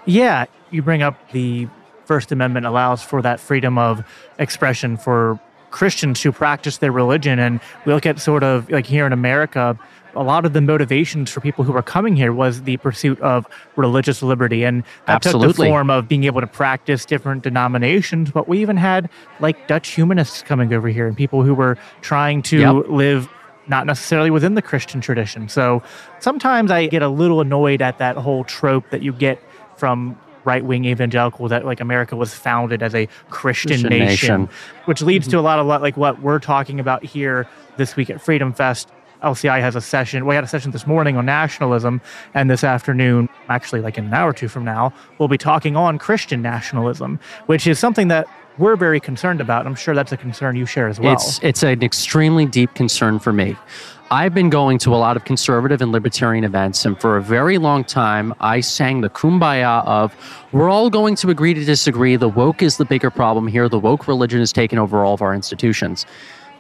Yeah, 0.06 0.46
you 0.70 0.84
bring 0.84 1.02
up 1.02 1.32
the 1.32 1.68
First 2.06 2.32
Amendment 2.32 2.66
allows 2.66 3.02
for 3.02 3.22
that 3.22 3.40
freedom 3.40 3.78
of 3.78 4.04
expression 4.40 4.98
for 4.98 5.40
Christians 5.74 6.22
who 6.22 6.32
practice 6.32 6.78
their 6.78 6.92
religion. 6.92 7.40
And 7.40 7.60
we 7.86 7.94
look 7.94 8.06
at 8.06 8.20
sort 8.20 8.44
of 8.44 8.70
like 8.70 8.86
here 8.86 9.06
in 9.06 9.12
America, 9.12 9.78
a 10.16 10.22
lot 10.22 10.46
of 10.46 10.54
the 10.54 10.62
motivations 10.62 11.32
for 11.32 11.42
people 11.42 11.64
who 11.64 11.72
were 11.72 11.82
coming 11.82 12.16
here 12.16 12.32
was 12.32 12.62
the 12.62 12.78
pursuit 12.78 13.20
of 13.22 13.48
religious 13.76 14.22
liberty. 14.22 14.64
And 14.64 14.84
that 15.08 15.26
Absolutely. 15.26 15.48
took 15.48 15.58
the 15.58 15.64
form 15.66 15.90
of 15.90 16.08
being 16.08 16.26
able 16.26 16.42
to 16.42 16.48
practice 16.48 17.06
different 17.06 17.42
denominations. 17.44 18.30
But 18.30 18.48
we 18.48 18.62
even 18.62 18.78
had 18.78 19.10
like 19.40 19.68
Dutch 19.68 19.90
humanists 19.90 20.44
coming 20.44 20.72
over 20.72 20.88
here 20.88 21.08
and 21.08 21.18
people 21.18 21.42
who 21.42 21.56
were 21.56 21.78
trying 22.02 22.44
to 22.44 22.60
yep. 22.60 22.86
live 22.88 23.28
not 23.68 23.88
necessarily 23.88 24.30
within 24.30 24.54
the 24.54 24.62
Christian 24.62 25.02
tradition. 25.02 25.50
So 25.50 25.82
sometimes 26.20 26.70
I 26.70 26.86
get 26.88 27.02
a 27.02 27.08
little 27.08 27.42
annoyed 27.42 27.82
at 27.82 27.98
that 27.98 28.16
whole 28.18 28.44
trope 28.44 28.90
that 28.92 29.02
you 29.02 29.12
get 29.12 29.42
from 29.78 30.20
right 30.46 30.64
wing 30.64 30.86
evangelical 30.86 31.48
that 31.48 31.66
like 31.66 31.80
America 31.80 32.16
was 32.16 32.34
founded 32.34 32.84
as 32.84 32.94
a 32.96 33.08
Christian, 33.30 33.70
Christian 33.70 33.90
nation, 33.90 34.42
nation, 34.42 34.50
which 34.86 35.02
leads 35.02 35.26
mm-hmm. 35.26 35.32
to 35.32 35.40
a 35.40 35.42
lot 35.42 35.60
of 35.60 35.68
like 35.68 35.98
what 35.98 36.22
we're 36.22 36.40
talking 36.40 36.80
about 36.80 37.04
here 37.04 37.48
this 37.78 37.96
week 37.96 38.10
at 38.10 38.22
Freedom 38.22 38.54
Fest 38.54 38.90
LCI 39.24 39.62
has 39.62 39.76
a 39.76 39.82
session. 39.82 40.26
We 40.26 40.36
had 40.36 40.44
a 40.44 40.48
session 40.48 40.72
this 40.72 40.86
morning 40.86 41.18
on 41.18 41.26
nationalism, 41.26 42.02
and 42.34 42.50
this 42.50 42.64
afternoon, 42.64 43.30
actually 43.50 43.82
like 43.82 43.98
in 43.98 44.06
an 44.06 44.14
hour 44.14 44.30
or 44.30 44.34
two 44.34 44.50
from 44.50 44.66
now, 44.66 44.94
we'll 45.18 45.30
be 45.30 45.38
talking 45.38 45.76
on 45.76 45.98
Christian 45.98 46.42
nationalism, 46.42 47.20
which 47.46 47.66
is 47.66 47.80
something 47.80 48.10
that 48.10 48.28
we're 48.58 48.76
very 48.76 49.00
concerned 49.00 49.42
about. 49.42 49.66
I'm 49.66 49.76
sure 49.76 49.96
that's 49.96 50.12
a 50.12 50.18
concern 50.18 50.56
you 50.56 50.66
share 50.66 50.88
as 50.88 51.00
well. 51.00 51.14
It's 51.14 51.40
it's 51.44 51.64
an 51.64 51.84
extremely 51.84 52.46
deep 52.46 52.74
concern 52.76 53.20
for 53.20 53.34
me. 53.34 53.56
I've 54.12 54.34
been 54.34 54.52
going 54.52 54.78
to 54.80 54.94
a 54.94 54.98
lot 54.98 55.18
of 55.18 55.26
conservative 55.26 55.82
and 55.82 55.92
libertarian 55.92 56.44
events, 56.44 56.86
and 56.86 57.00
for 57.00 57.18
a 57.18 57.22
very 57.22 57.58
long 57.58 57.84
time, 57.84 58.34
I 58.40 58.60
sang 58.60 59.02
the 59.02 59.10
kumbaya 59.10 59.84
of 59.88 60.16
we're 60.52 60.70
all 60.70 60.90
going 60.90 61.16
to 61.16 61.30
agree 61.30 61.54
to 61.56 61.66
disagree. 61.66 62.16
The 62.16 62.30
woke 62.30 62.62
is 62.62 62.78
the 62.78 62.86
bigger 62.86 63.10
problem 63.10 63.48
here. 63.48 63.68
The 63.68 63.80
woke 63.80 64.08
religion 64.08 64.40
has 64.40 64.54
taken 64.54 64.78
over 64.78 65.04
all 65.04 65.16
of 65.16 65.22
our 65.22 65.34
institutions. 65.34 66.06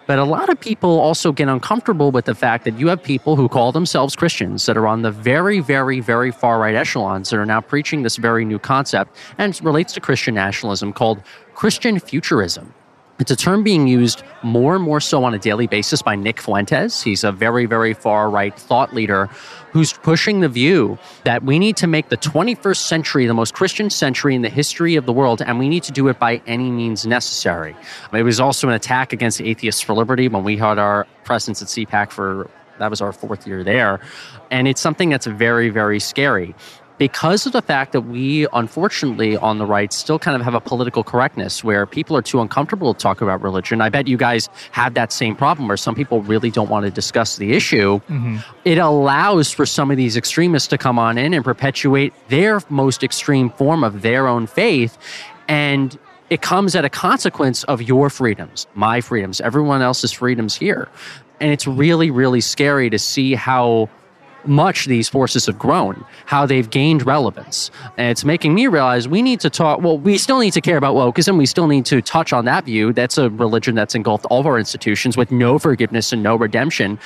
But 0.05 0.19
a 0.19 0.25
lot 0.25 0.49
of 0.49 0.59
people 0.59 0.99
also 0.99 1.31
get 1.31 1.47
uncomfortable 1.47 2.11
with 2.11 2.25
the 2.25 2.35
fact 2.35 2.65
that 2.65 2.77
you 2.77 2.87
have 2.87 3.01
people 3.01 3.37
who 3.37 3.47
call 3.47 3.71
themselves 3.71 4.17
Christians 4.17 4.65
that 4.65 4.75
are 4.75 4.85
on 4.85 5.01
the 5.01 5.11
very, 5.11 5.61
very, 5.61 6.01
very 6.01 6.29
far 6.29 6.59
right 6.59 6.75
echelons 6.75 7.29
that 7.29 7.37
are 7.37 7.45
now 7.45 7.61
preaching 7.61 8.03
this 8.03 8.17
very 8.17 8.43
new 8.43 8.59
concept 8.59 9.15
and 9.37 9.63
relates 9.63 9.93
to 9.93 10.01
Christian 10.01 10.35
nationalism 10.35 10.91
called 10.91 11.23
Christian 11.55 11.99
futurism. 11.99 12.73
It's 13.19 13.29
a 13.29 13.35
term 13.35 13.63
being 13.63 13.87
used 13.87 14.23
more 14.41 14.75
and 14.75 14.83
more 14.83 14.99
so 14.99 15.23
on 15.23 15.35
a 15.35 15.39
daily 15.39 15.67
basis 15.67 16.01
by 16.01 16.15
Nick 16.15 16.41
Fuentes. 16.41 17.03
He's 17.03 17.23
a 17.23 17.31
very, 17.31 17.67
very 17.67 17.93
far 17.93 18.29
right 18.29 18.57
thought 18.57 18.93
leader 18.93 19.27
who's 19.71 19.93
pushing 19.93 20.39
the 20.39 20.49
view 20.49 20.97
that 21.23 21.43
we 21.43 21.59
need 21.59 21.77
to 21.77 21.87
make 21.87 22.09
the 22.09 22.17
21st 22.17 22.77
century 22.77 23.27
the 23.27 23.33
most 23.33 23.53
Christian 23.53 23.91
century 23.91 24.33
in 24.33 24.41
the 24.41 24.49
history 24.49 24.95
of 24.95 25.05
the 25.05 25.13
world, 25.13 25.43
and 25.43 25.59
we 25.59 25.69
need 25.69 25.83
to 25.83 25.91
do 25.91 26.07
it 26.07 26.17
by 26.17 26.41
any 26.47 26.71
means 26.71 27.05
necessary. 27.05 27.75
It 28.11 28.23
was 28.23 28.39
also 28.39 28.67
an 28.67 28.73
attack 28.73 29.13
against 29.13 29.39
Atheists 29.41 29.81
for 29.81 29.93
Liberty 29.93 30.27
when 30.27 30.43
we 30.43 30.57
had 30.57 30.79
our 30.79 31.05
presence 31.23 31.61
at 31.61 31.67
CPAC 31.67 32.11
for 32.11 32.49
that 32.79 32.89
was 32.89 33.01
our 33.01 33.13
fourth 33.13 33.47
year 33.47 33.63
there. 33.63 33.99
And 34.51 34.67
it's 34.67 34.81
something 34.81 35.09
that's 35.09 35.27
very, 35.27 35.69
very 35.69 35.99
scary 35.99 36.55
because 36.97 37.45
of 37.45 37.51
the 37.51 37.61
fact 37.61 37.91
that 37.93 38.01
we, 38.01 38.47
unfortunately, 38.53 39.35
on 39.37 39.57
the 39.57 39.65
right, 39.65 39.91
still 39.91 40.19
kind 40.19 40.35
of 40.35 40.41
have 40.41 40.53
a 40.53 40.61
political 40.61 41.03
correctness 41.03 41.63
where 41.63 41.85
people 41.85 42.15
are 42.15 42.21
too 42.21 42.39
uncomfortable 42.39 42.93
to 42.93 42.99
talk 42.99 43.21
about 43.21 43.41
religion. 43.41 43.81
I 43.81 43.89
bet 43.89 44.07
you 44.07 44.17
guys 44.17 44.49
have 44.71 44.93
that 44.93 45.11
same 45.11 45.35
problem 45.35 45.67
where 45.67 45.77
some 45.77 45.95
people 45.95 46.21
really 46.21 46.51
don't 46.51 46.69
want 46.69 46.85
to 46.85 46.91
discuss 46.91 47.37
the 47.37 47.53
issue. 47.53 47.99
Mm-hmm. 48.01 48.37
It 48.65 48.77
allows 48.77 49.51
for 49.51 49.65
some 49.65 49.91
of 49.91 49.97
these 49.97 50.15
extremists 50.15 50.67
to 50.69 50.77
come 50.77 50.99
on 50.99 51.17
in 51.17 51.33
and 51.33 51.43
perpetuate 51.43 52.13
their 52.29 52.61
most 52.69 53.03
extreme 53.03 53.49
form 53.49 53.83
of 53.83 54.01
their 54.01 54.27
own 54.27 54.47
faith. 54.47 54.97
And 55.47 55.97
it 56.29 56.41
comes 56.41 56.75
at 56.75 56.85
a 56.85 56.89
consequence 56.89 57.63
of 57.65 57.81
your 57.81 58.09
freedoms, 58.09 58.67
my 58.75 59.01
freedoms, 59.01 59.41
everyone 59.41 59.81
else's 59.81 60.11
freedoms 60.11 60.55
here. 60.55 60.87
And 61.39 61.51
it's 61.51 61.67
really, 61.67 62.11
really 62.11 62.41
scary 62.41 62.89
to 62.89 62.99
see 62.99 63.35
how 63.35 63.89
much 64.45 64.85
these 64.85 65.09
forces 65.09 65.45
have 65.45 65.57
grown, 65.57 66.05
how 66.25 66.45
they've 66.45 66.69
gained 66.69 67.05
relevance. 67.05 67.71
And 67.97 68.09
it's 68.09 68.25
making 68.25 68.53
me 68.53 68.67
realize 68.67 69.07
we 69.07 69.21
need 69.21 69.39
to 69.41 69.49
talk, 69.49 69.81
well, 69.81 69.97
we 69.97 70.17
still 70.17 70.39
need 70.39 70.53
to 70.53 70.61
care 70.61 70.77
about 70.77 70.95
wokeism. 70.95 71.37
We 71.37 71.45
still 71.45 71.67
need 71.67 71.85
to 71.87 72.01
touch 72.01 72.33
on 72.33 72.45
that 72.45 72.65
view. 72.65 72.93
That's 72.93 73.17
a 73.17 73.29
religion 73.29 73.75
that's 73.75 73.95
engulfed 73.95 74.25
all 74.25 74.39
of 74.39 74.45
our 74.45 74.57
institutions 74.57 75.17
with 75.17 75.31
no 75.31 75.59
forgiveness 75.59 76.13
and 76.13 76.23
no 76.23 76.35
redemption. 76.35 76.99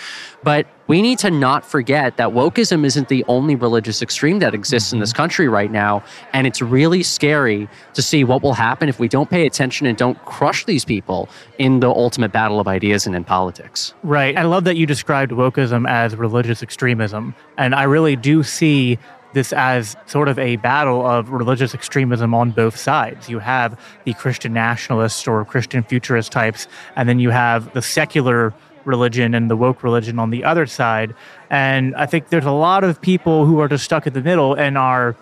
But 0.44 0.68
we 0.88 1.02
need 1.02 1.20
to 1.20 1.30
not 1.30 1.66
forget 1.66 2.18
that 2.18 2.30
wokeism 2.30 2.86
isn't 2.86 3.10
the 3.10 3.24
only 3.28 3.56
religious 3.56 4.02
extreme 4.02 4.40
that 4.40 4.54
exists 4.54 4.94
in 4.94 5.00
this 5.00 5.12
mm-hmm. 5.12 5.18
country 5.18 5.48
right 5.48 5.72
now. 5.72 6.04
And 6.34 6.48
it's 6.48 6.62
really 6.62 7.04
scary 7.04 7.70
to 7.94 8.02
see 8.02 8.24
what 8.24 8.42
will 8.42 8.54
happen 8.54 8.90
if 8.90 9.00
we 9.00 9.08
don't 9.08 9.30
pay 9.30 9.46
attention 9.46 9.86
and 9.86 9.98
don't 9.98 10.24
crush 10.26 10.66
these 10.66 10.86
people 10.86 11.30
in 11.58 11.82
the 11.82 11.90
ultimate 11.90 12.32
battle 12.32 12.60
of 12.60 12.68
ideas 12.68 13.06
and 13.06 13.16
in 13.16 13.24
politics. 13.24 13.94
Right. 14.04 14.38
I 14.38 14.44
love 14.44 14.64
that 14.64 14.78
you 14.78 14.86
described 14.86 15.32
wokeism 15.32 15.88
as 15.90 16.16
religious 16.16 16.64
extremism. 16.64 17.36
And 17.58 17.76
I 17.76 17.84
really 17.84 18.16
do 18.16 18.44
see 18.44 18.98
this 19.34 19.54
as 19.54 19.96
sort 20.06 20.30
of 20.30 20.40
a 20.40 20.56
battle 20.58 21.06
of 21.06 21.30
religious 21.30 21.76
extremism 21.76 22.34
on 22.34 22.52
both 22.52 22.78
sides. 22.78 23.30
You 23.30 23.40
have 23.40 23.80
the 24.06 24.14
Christian 24.14 24.54
nationalists 24.54 25.28
or 25.28 25.44
Christian 25.46 25.84
futurist 25.84 26.32
types, 26.32 26.68
and 26.96 27.08
then 27.08 27.20
you 27.20 27.30
have 27.30 27.74
the 27.74 27.82
secular 27.82 28.54
religion 28.88 29.36
and 29.36 29.52
the 29.52 29.56
woke 29.56 29.84
religion 29.84 30.18
on 30.18 30.32
the 30.32 30.44
other 30.44 30.66
side. 30.66 31.14
And 31.50 31.96
I 31.96 32.06
think 32.06 32.30
there's 32.30 32.46
a 32.46 32.52
lot 32.52 32.84
of 32.84 33.00
people 33.02 33.46
who 33.46 33.60
are 33.60 33.68
just 33.68 33.84
stuck 33.84 34.08
in 34.08 34.14
the 34.14 34.22
middle 34.22 34.54
and 34.54 34.78
are 34.78 35.16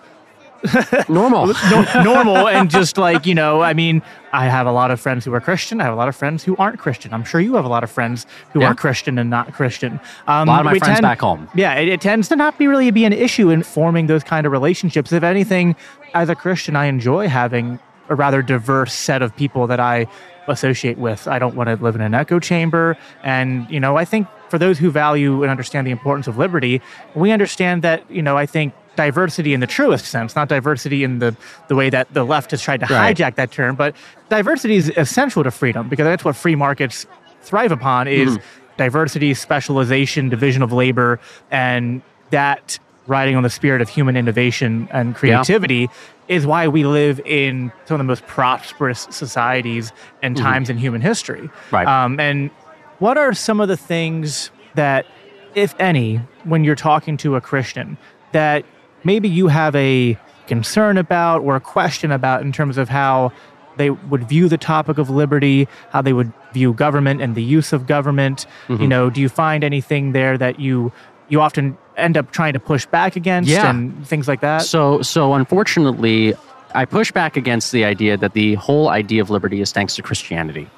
normal, 1.08 1.46
no, 1.70 2.02
normal, 2.02 2.48
and 2.48 2.70
just 2.70 2.96
like 2.96 3.26
you 3.26 3.34
know, 3.34 3.60
I 3.60 3.74
mean, 3.74 4.02
I 4.32 4.46
have 4.46 4.66
a 4.66 4.72
lot 4.72 4.90
of 4.90 5.00
friends 5.00 5.24
who 5.24 5.34
are 5.34 5.40
Christian. 5.40 5.80
I 5.80 5.84
have 5.84 5.92
a 5.92 5.96
lot 5.96 6.08
of 6.08 6.16
friends 6.16 6.42
who 6.44 6.56
aren't 6.56 6.78
Christian. 6.78 7.12
I'm 7.12 7.24
sure 7.24 7.40
you 7.40 7.54
have 7.54 7.64
a 7.64 7.68
lot 7.68 7.84
of 7.84 7.90
friends 7.90 8.26
who 8.52 8.60
yeah. 8.60 8.68
are 8.68 8.74
Christian 8.74 9.18
and 9.18 9.28
not 9.28 9.52
Christian. 9.52 10.00
Um, 10.26 10.48
a 10.48 10.52
lot 10.52 10.60
of 10.60 10.64
my 10.64 10.78
friends 10.78 10.94
tend, 10.94 11.02
back 11.02 11.20
home. 11.20 11.48
Yeah, 11.54 11.74
it, 11.74 11.88
it 11.88 12.00
tends 12.00 12.28
to 12.28 12.36
not 12.36 12.58
be 12.58 12.66
really 12.66 12.90
be 12.90 13.04
an 13.04 13.12
issue 13.12 13.50
in 13.50 13.62
forming 13.62 14.06
those 14.06 14.24
kind 14.24 14.46
of 14.46 14.52
relationships. 14.52 15.12
If 15.12 15.22
anything, 15.22 15.76
as 16.14 16.28
a 16.28 16.34
Christian, 16.34 16.76
I 16.76 16.86
enjoy 16.86 17.28
having 17.28 17.78
a 18.08 18.14
rather 18.14 18.42
diverse 18.42 18.92
set 18.92 19.22
of 19.22 19.34
people 19.36 19.66
that 19.66 19.80
I 19.80 20.06
associate 20.48 20.98
with. 20.98 21.26
I 21.28 21.38
don't 21.38 21.54
want 21.54 21.68
to 21.68 21.76
live 21.76 21.94
in 21.94 22.00
an 22.00 22.14
echo 22.14 22.38
chamber. 22.38 22.96
And, 23.22 23.68
you 23.70 23.80
know, 23.80 23.96
I 23.96 24.04
think 24.04 24.26
for 24.48 24.58
those 24.58 24.78
who 24.78 24.90
value 24.90 25.42
and 25.42 25.50
understand 25.50 25.86
the 25.86 25.90
importance 25.90 26.26
of 26.26 26.38
liberty, 26.38 26.80
we 27.14 27.32
understand 27.32 27.82
that, 27.82 28.08
you 28.10 28.22
know, 28.22 28.36
I 28.36 28.46
think 28.46 28.74
diversity 28.96 29.52
in 29.52 29.60
the 29.60 29.66
truest 29.66 30.06
sense, 30.06 30.34
not 30.34 30.48
diversity 30.48 31.04
in 31.04 31.18
the, 31.18 31.36
the 31.68 31.74
way 31.74 31.90
that 31.90 32.12
the 32.14 32.24
left 32.24 32.50
has 32.52 32.62
tried 32.62 32.80
to 32.80 32.86
right. 32.86 33.16
hijack 33.16 33.34
that 33.36 33.50
term, 33.50 33.76
but 33.76 33.94
diversity 34.28 34.76
is 34.76 34.90
essential 34.96 35.44
to 35.44 35.50
freedom 35.50 35.88
because 35.88 36.04
that's 36.04 36.24
what 36.24 36.34
free 36.34 36.54
markets 36.54 37.06
thrive 37.42 37.72
upon 37.72 38.08
is 38.08 38.38
mm-hmm. 38.38 38.76
diversity, 38.76 39.34
specialization, 39.34 40.28
division 40.28 40.62
of 40.62 40.72
labor, 40.72 41.20
and 41.50 42.02
that 42.30 42.78
riding 43.06 43.36
on 43.36 43.42
the 43.42 43.50
spirit 43.50 43.80
of 43.80 43.88
human 43.88 44.16
innovation 44.16 44.88
and 44.90 45.14
creativity 45.14 45.82
yeah 45.82 45.86
is 46.28 46.46
why 46.46 46.68
we 46.68 46.84
live 46.84 47.20
in 47.24 47.72
some 47.84 47.94
of 47.94 47.98
the 47.98 48.04
most 48.04 48.26
prosperous 48.26 49.06
societies 49.10 49.92
and 50.22 50.36
mm-hmm. 50.36 50.44
times 50.44 50.68
mm-hmm. 50.68 50.78
in 50.78 50.78
human 50.78 51.00
history. 51.00 51.50
Right. 51.70 51.86
Um, 51.86 52.18
and 52.18 52.50
what 52.98 53.18
are 53.18 53.34
some 53.34 53.60
of 53.60 53.68
the 53.68 53.76
things 53.76 54.50
that, 54.74 55.06
if 55.54 55.74
any, 55.78 56.16
when 56.44 56.64
you're 56.64 56.74
talking 56.74 57.16
to 57.18 57.36
a 57.36 57.40
Christian, 57.40 57.96
that 58.32 58.64
maybe 59.04 59.28
you 59.28 59.48
have 59.48 59.74
a 59.76 60.18
concern 60.46 60.98
about 60.98 61.42
or 61.42 61.56
a 61.56 61.60
question 61.60 62.10
about 62.10 62.42
in 62.42 62.52
terms 62.52 62.78
of 62.78 62.88
how 62.88 63.32
they 63.76 63.90
would 63.90 64.28
view 64.28 64.48
the 64.48 64.58
topic 64.58 64.98
of 64.98 65.10
liberty, 65.10 65.68
how 65.90 66.00
they 66.00 66.12
would 66.12 66.32
view 66.52 66.72
government 66.72 67.20
and 67.20 67.34
the 67.34 67.42
use 67.42 67.72
of 67.72 67.86
government. 67.86 68.46
Mm-hmm. 68.68 68.82
You 68.82 68.88
know, 68.88 69.10
do 69.10 69.20
you 69.20 69.28
find 69.28 69.62
anything 69.62 70.12
there 70.12 70.38
that 70.38 70.58
you 70.58 70.92
you 71.28 71.40
often 71.40 71.76
end 71.96 72.16
up 72.16 72.30
trying 72.30 72.52
to 72.52 72.60
push 72.60 72.86
back 72.86 73.16
against 73.16 73.50
yeah. 73.50 73.70
and 73.70 74.06
things 74.06 74.28
like 74.28 74.40
that? 74.40 74.62
So, 74.62 75.02
so 75.02 75.34
unfortunately, 75.34 76.34
I 76.74 76.84
push 76.84 77.12
back 77.12 77.36
against 77.36 77.72
the 77.72 77.84
idea 77.84 78.16
that 78.16 78.34
the 78.34 78.54
whole 78.54 78.88
idea 78.88 79.22
of 79.22 79.30
liberty 79.30 79.60
is 79.60 79.72
thanks 79.72 79.96
to 79.96 80.02
Christianity. 80.02 80.68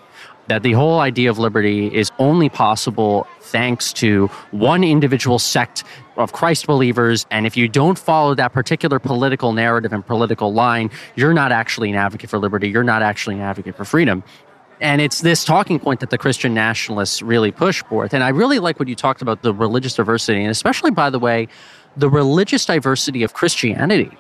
That 0.47 0.63
the 0.63 0.73
whole 0.73 1.01
idea 1.01 1.29
of 1.29 1.39
liberty 1.39 1.95
is 1.95 2.11
only 2.19 2.49
possible 2.49 3.27
thanks 3.41 3.93
to 3.95 4.29
one 4.51 4.83
individual 4.83 5.39
sect 5.39 5.85
of 6.17 6.33
Christ 6.33 6.67
believers. 6.67 7.27
And 7.31 7.47
if 7.47 7.57
you 7.57 7.69
don't 7.69 7.99
follow 7.99 8.35
that 8.35 8.53
particular 8.53 8.99
political 8.99 9.53
narrative 9.53 9.93
and 9.93 10.07
political 10.07 10.53
line, 10.53 10.91
you're 11.17 11.35
not 11.35 11.53
actually 11.53 11.91
an 11.91 11.97
advocate 11.97 12.31
for 12.31 12.39
liberty. 12.39 12.69
You're 12.69 12.83
not 12.83 13.03
actually 13.03 13.37
an 13.37 13.43
advocate 13.43 13.77
for 13.77 13.85
freedom. 13.85 14.23
And 14.81 15.01
it's 15.01 15.23
this 15.23 15.45
talking 15.45 15.81
point 15.81 16.01
that 16.01 16.11
the 16.11 16.19
Christian 16.19 16.55
nationalists 16.55 17.21
really 17.23 17.51
push 17.51 17.83
forth. 17.85 18.15
And 18.15 18.23
I 18.23 18.29
really 18.29 18.59
like 18.59 18.79
what 18.79 18.89
you 18.89 18.95
talked 18.95 19.23
about 19.23 19.43
the 19.43 19.53
religious 19.53 19.95
diversity, 19.95 20.41
and 20.41 20.51
especially, 20.51 20.91
by 20.91 21.11
the 21.11 21.19
way, 21.19 21.49
the 21.97 22.09
religious 22.09 22.65
diversity 22.65 23.23
of 23.23 23.35
Christianity 23.35 24.17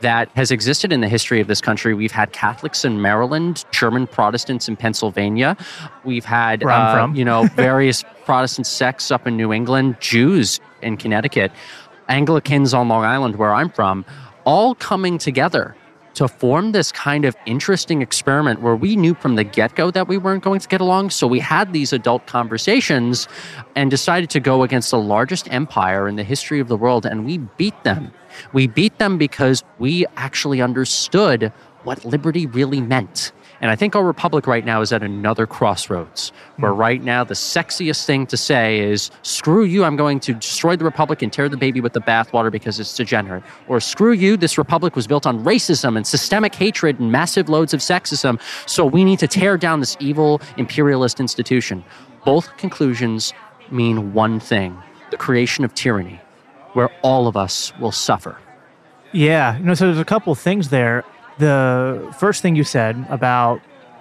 that 0.00 0.28
has 0.36 0.50
existed 0.50 0.92
in 0.92 1.00
the 1.00 1.08
history 1.08 1.40
of 1.40 1.48
this 1.48 1.60
country. 1.60 1.92
We've 1.92 2.12
had 2.12 2.32
Catholics 2.32 2.84
in 2.84 3.02
Maryland, 3.02 3.64
German 3.72 4.06
Protestants 4.06 4.68
in 4.68 4.76
Pennsylvania. 4.76 5.56
We've 6.04 6.24
had, 6.24 6.62
uh, 6.62 7.08
you 7.12 7.24
know, 7.24 7.46
various 7.56 8.04
Protestant 8.24 8.66
sects 8.66 9.10
up 9.10 9.26
in 9.26 9.36
New 9.36 9.52
England, 9.52 9.96
Jews 10.00 10.60
in 10.82 10.96
Connecticut, 10.96 11.52
Anglicans 12.08 12.72
on 12.72 12.88
Long 12.88 13.04
Island, 13.04 13.36
where 13.36 13.52
I'm 13.52 13.70
from, 13.70 14.04
all 14.44 14.74
coming 14.74 15.18
together 15.18 15.76
to 16.18 16.26
form 16.26 16.72
this 16.72 16.90
kind 16.90 17.24
of 17.24 17.36
interesting 17.46 18.02
experiment 18.02 18.60
where 18.60 18.74
we 18.74 18.96
knew 18.96 19.14
from 19.14 19.36
the 19.36 19.44
get 19.44 19.76
go 19.76 19.88
that 19.92 20.08
we 20.08 20.18
weren't 20.18 20.42
going 20.42 20.58
to 20.58 20.66
get 20.66 20.80
along. 20.80 21.10
So 21.10 21.28
we 21.28 21.38
had 21.38 21.72
these 21.72 21.92
adult 21.92 22.26
conversations 22.26 23.28
and 23.76 23.88
decided 23.88 24.28
to 24.30 24.40
go 24.40 24.64
against 24.64 24.90
the 24.90 24.98
largest 24.98 25.48
empire 25.52 26.08
in 26.08 26.16
the 26.16 26.24
history 26.24 26.58
of 26.58 26.66
the 26.66 26.76
world, 26.76 27.06
and 27.06 27.24
we 27.24 27.38
beat 27.38 27.84
them. 27.84 28.10
We 28.52 28.66
beat 28.66 28.98
them 28.98 29.16
because 29.16 29.62
we 29.78 30.06
actually 30.16 30.60
understood 30.60 31.52
what 31.84 32.04
liberty 32.04 32.46
really 32.46 32.80
meant. 32.80 33.30
And 33.60 33.70
I 33.70 33.76
think 33.76 33.96
our 33.96 34.04
republic 34.04 34.46
right 34.46 34.64
now 34.64 34.80
is 34.80 34.92
at 34.92 35.02
another 35.02 35.46
crossroads 35.46 36.32
where 36.58 36.72
hmm. 36.72 36.78
right 36.78 37.02
now 37.02 37.24
the 37.24 37.34
sexiest 37.34 38.04
thing 38.04 38.26
to 38.26 38.36
say 38.36 38.78
is, 38.78 39.10
screw 39.22 39.64
you, 39.64 39.84
I'm 39.84 39.96
going 39.96 40.20
to 40.20 40.34
destroy 40.34 40.76
the 40.76 40.84
republic 40.84 41.22
and 41.22 41.32
tear 41.32 41.48
the 41.48 41.56
baby 41.56 41.80
with 41.80 41.92
the 41.92 42.00
bathwater 42.00 42.52
because 42.52 42.78
it's 42.78 42.94
degenerate. 42.94 43.42
Or 43.66 43.80
screw 43.80 44.12
you, 44.12 44.36
this 44.36 44.58
republic 44.58 44.94
was 44.94 45.06
built 45.06 45.26
on 45.26 45.44
racism 45.44 45.96
and 45.96 46.06
systemic 46.06 46.54
hatred 46.54 47.00
and 47.00 47.10
massive 47.10 47.48
loads 47.48 47.74
of 47.74 47.80
sexism. 47.80 48.40
So 48.66 48.86
we 48.86 49.04
need 49.04 49.18
to 49.18 49.28
tear 49.28 49.56
down 49.56 49.80
this 49.80 49.96
evil 49.98 50.40
imperialist 50.56 51.18
institution. 51.18 51.84
Both 52.24 52.56
conclusions 52.56 53.32
mean 53.70 54.12
one 54.12 54.40
thing 54.40 54.80
the 55.10 55.16
creation 55.16 55.64
of 55.64 55.74
tyranny, 55.74 56.20
where 56.74 56.90
all 57.00 57.26
of 57.26 57.36
us 57.36 57.72
will 57.78 57.92
suffer. 57.92 58.36
Yeah, 59.12 59.56
you 59.56 59.64
know, 59.64 59.72
so 59.72 59.86
there's 59.86 59.98
a 59.98 60.04
couple 60.04 60.34
things 60.34 60.68
there 60.68 61.02
the 61.38 62.14
first 62.18 62.42
thing 62.42 62.56
you 62.56 62.64
said 62.64 63.06
about 63.08 63.60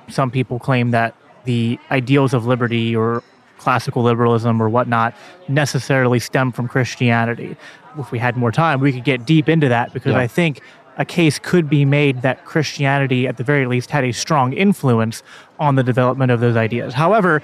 some 0.09 0.31
people 0.31 0.59
claim 0.59 0.91
that 0.91 1.15
the 1.45 1.79
ideals 1.91 2.33
of 2.33 2.45
liberty 2.45 2.95
or 2.95 3.23
classical 3.57 4.03
liberalism 4.03 4.61
or 4.61 4.69
whatnot 4.69 5.15
necessarily 5.47 6.19
stem 6.19 6.51
from 6.51 6.67
Christianity. 6.67 7.55
If 7.97 8.11
we 8.11 8.19
had 8.19 8.37
more 8.37 8.51
time, 8.51 8.79
we 8.79 8.93
could 8.93 9.03
get 9.03 9.25
deep 9.25 9.49
into 9.49 9.67
that 9.69 9.93
because 9.93 10.13
yeah. 10.13 10.19
I 10.19 10.27
think 10.27 10.61
a 10.97 11.05
case 11.05 11.39
could 11.39 11.69
be 11.69 11.85
made 11.85 12.21
that 12.21 12.45
Christianity, 12.45 13.27
at 13.27 13.37
the 13.37 13.43
very 13.43 13.65
least, 13.65 13.89
had 13.91 14.03
a 14.03 14.11
strong 14.11 14.53
influence 14.53 15.23
on 15.59 15.75
the 15.75 15.83
development 15.83 16.31
of 16.31 16.39
those 16.39 16.55
ideas. 16.55 16.93
However, 16.93 17.41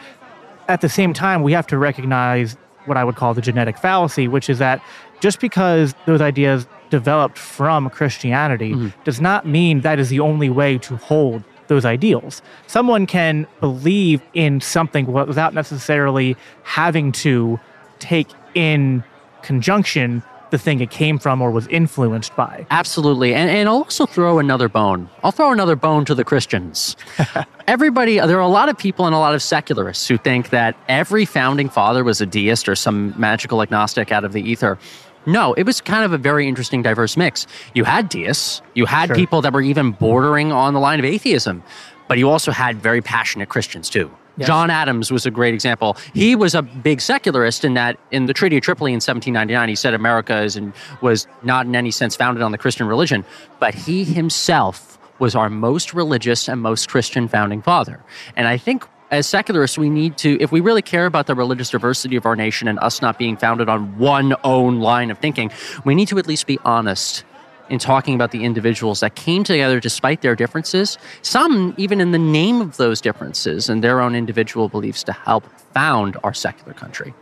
at 0.67 0.81
the 0.81 0.89
same 0.89 1.13
time, 1.13 1.43
we 1.43 1.51
have 1.53 1.67
to 1.67 1.77
recognize 1.77 2.57
what 2.85 2.97
I 2.97 3.03
would 3.03 3.15
call 3.15 3.33
the 3.33 3.41
genetic 3.41 3.77
fallacy, 3.77 4.27
which 4.27 4.49
is 4.49 4.59
that 4.59 4.83
just 5.19 5.39
because 5.39 5.95
those 6.05 6.21
ideas 6.21 6.67
developed 6.93 7.39
from 7.39 7.89
Christianity 7.89 8.73
mm-hmm. 8.73 9.03
does 9.03 9.19
not 9.19 9.47
mean 9.47 9.81
that 9.81 9.97
is 9.97 10.09
the 10.09 10.19
only 10.19 10.47
way 10.47 10.77
to 10.77 10.95
hold 10.97 11.43
those 11.67 11.85
ideals. 11.85 12.43
Someone 12.67 13.07
can 13.07 13.47
believe 13.59 14.21
in 14.35 14.61
something 14.61 15.11
without 15.11 15.55
necessarily 15.55 16.37
having 16.61 17.11
to 17.13 17.59
take 17.97 18.27
in 18.53 19.03
conjunction 19.41 20.21
the 20.51 20.59
thing 20.59 20.81
it 20.81 20.91
came 20.91 21.17
from 21.17 21.41
or 21.41 21.49
was 21.49 21.65
influenced 21.69 22.35
by. 22.35 22.63
Absolutely. 22.69 23.33
And, 23.33 23.49
and 23.49 23.67
I'll 23.67 23.77
also 23.77 24.05
throw 24.05 24.37
another 24.37 24.69
bone. 24.69 25.09
I'll 25.23 25.31
throw 25.31 25.51
another 25.51 25.75
bone 25.75 26.05
to 26.05 26.13
the 26.13 26.23
Christians. 26.23 26.95
Everybody, 27.67 28.19
there 28.19 28.37
are 28.37 28.41
a 28.41 28.47
lot 28.47 28.69
of 28.69 28.77
people 28.77 29.07
and 29.07 29.15
a 29.15 29.17
lot 29.17 29.33
of 29.33 29.41
secularists 29.41 30.07
who 30.07 30.15
think 30.15 30.51
that 30.51 30.77
every 30.87 31.25
founding 31.25 31.69
father 31.69 32.03
was 32.03 32.21
a 32.21 32.27
deist 32.27 32.69
or 32.69 32.75
some 32.75 33.19
magical 33.19 33.63
agnostic 33.63 34.11
out 34.11 34.23
of 34.23 34.33
the 34.33 34.47
ether. 34.47 34.77
No, 35.25 35.53
it 35.53 35.65
was 35.65 35.81
kind 35.81 36.03
of 36.03 36.13
a 36.13 36.17
very 36.17 36.47
interesting, 36.47 36.81
diverse 36.81 37.15
mix. 37.15 37.47
You 37.73 37.83
had 37.83 38.09
deists, 38.09 38.61
you 38.73 38.85
had 38.85 39.07
sure. 39.07 39.15
people 39.15 39.41
that 39.41 39.53
were 39.53 39.61
even 39.61 39.91
bordering 39.91 40.51
on 40.51 40.73
the 40.73 40.79
line 40.79 40.99
of 40.99 41.05
atheism, 41.05 41.63
but 42.07 42.17
you 42.17 42.29
also 42.29 42.51
had 42.51 42.81
very 42.81 43.01
passionate 43.01 43.49
Christians 43.49 43.89
too. 43.89 44.11
Yes. 44.35 44.47
John 44.47 44.69
Adams 44.71 45.11
was 45.11 45.25
a 45.25 45.31
great 45.31 45.53
example. 45.53 45.95
He 46.13 46.35
was 46.35 46.55
a 46.55 46.63
big 46.63 47.01
secularist 47.01 47.63
in 47.63 47.75
that 47.75 47.99
in 48.09 48.25
the 48.25 48.33
Treaty 48.33 48.57
of 48.57 48.63
Tripoli 48.63 48.91
in 48.91 48.95
1799, 48.95 49.69
he 49.69 49.75
said 49.75 49.93
America 49.93 50.41
is 50.41 50.55
and 50.55 50.73
was 51.01 51.27
not 51.43 51.67
in 51.67 51.75
any 51.75 51.91
sense 51.91 52.15
founded 52.15 52.41
on 52.41 52.51
the 52.51 52.57
Christian 52.57 52.87
religion, 52.87 53.23
but 53.59 53.75
he 53.75 54.03
himself 54.03 54.97
was 55.19 55.35
our 55.35 55.49
most 55.49 55.93
religious 55.93 56.49
and 56.49 56.61
most 56.61 56.89
Christian 56.89 57.27
founding 57.27 57.61
father. 57.61 58.03
And 58.35 58.47
I 58.47 58.57
think 58.57 58.85
as 59.13 59.27
secularists, 59.27 59.77
we 59.77 59.89
need 59.89 60.17
to, 60.17 60.41
if 60.41 60.51
we 60.51 60.59
really 60.59 60.81
care 60.81 61.05
about 61.05 61.27
the 61.27 61.35
religious 61.35 61.69
diversity 61.69 62.15
of 62.15 62.25
our 62.25 62.35
nation 62.35 62.67
and 62.67 62.79
us 62.79 63.01
not 63.01 63.19
being 63.19 63.37
founded 63.37 63.69
on 63.69 63.97
one 63.99 64.35
own 64.43 64.79
line 64.79 65.11
of 65.11 65.19
thinking, 65.19 65.51
we 65.85 65.93
need 65.93 66.07
to 66.07 66.17
at 66.17 66.25
least 66.25 66.47
be 66.47 66.57
honest 66.65 67.23
in 67.69 67.79
talking 67.79 68.15
about 68.15 68.31
the 68.31 68.43
individuals 68.43 68.99
that 68.99 69.15
came 69.15 69.43
together 69.43 69.79
despite 69.79 70.21
their 70.21 70.35
differences, 70.35 70.97
some 71.21 71.73
even 71.77 72.01
in 72.01 72.11
the 72.11 72.19
name 72.19 72.61
of 72.61 72.77
those 72.77 73.01
differences 73.01 73.69
and 73.69 73.83
their 73.83 74.01
own 74.01 74.15
individual 74.15 74.69
beliefs 74.69 75.03
to 75.03 75.13
help 75.13 75.45
found 75.73 76.17
our 76.23 76.33
secular 76.33 76.73
country. 76.73 77.13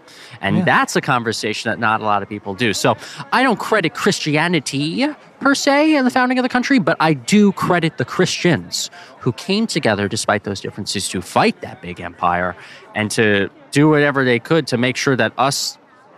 And 0.41 0.57
yeah. 0.57 0.65
that's 0.65 0.95
a 0.95 1.01
conversation 1.01 1.69
that 1.69 1.79
not 1.79 2.01
a 2.01 2.03
lot 2.03 2.23
of 2.23 2.29
people 2.29 2.53
do. 2.55 2.73
So 2.73 2.97
I 3.31 3.43
don't 3.43 3.59
credit 3.59 3.93
Christianity 3.93 5.07
per 5.39 5.55
se 5.55 5.95
in 5.95 6.05
the 6.05 6.11
founding 6.11 6.37
of 6.39 6.43
the 6.43 6.49
country, 6.49 6.79
but 6.79 6.97
I 6.99 7.13
do 7.13 7.51
credit 7.53 7.97
the 7.97 8.05
Christians 8.05 8.89
who 9.19 9.31
came 9.33 9.67
together 9.67 10.07
despite 10.07 10.43
those 10.43 10.59
differences 10.59 11.07
to 11.09 11.21
fight 11.21 11.61
that 11.61 11.81
big 11.81 12.01
empire 12.01 12.55
and 12.95 13.09
to 13.11 13.49
do 13.71 13.89
whatever 13.89 14.25
they 14.25 14.39
could 14.39 14.67
to 14.67 14.77
make 14.77 14.97
sure 14.97 15.15
that 15.15 15.33
us, 15.37 15.77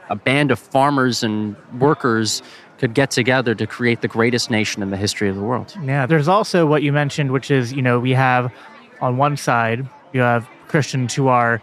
a 0.09 0.15
band 0.15 0.51
of 0.51 0.59
farmers 0.59 1.23
and 1.23 1.55
workers, 1.79 2.41
could 2.77 2.93
get 2.93 3.11
together 3.11 3.55
to 3.55 3.67
create 3.67 4.01
the 4.01 4.07
greatest 4.07 4.49
nation 4.49 4.81
in 4.81 4.89
the 4.89 4.97
history 4.97 5.29
of 5.29 5.35
the 5.35 5.41
world. 5.43 5.75
Yeah, 5.83 6.05
there's 6.05 6.27
also 6.27 6.65
what 6.65 6.83
you 6.83 6.91
mentioned, 6.91 7.31
which 7.31 7.51
is, 7.51 7.71
you 7.71 7.81
know, 7.81 7.99
we 7.99 8.11
have 8.11 8.51
on 9.01 9.17
one 9.17 9.37
side, 9.37 9.87
you 10.11 10.21
have 10.21 10.47
Christians 10.67 11.13
who 11.13 11.27
are 11.27 11.61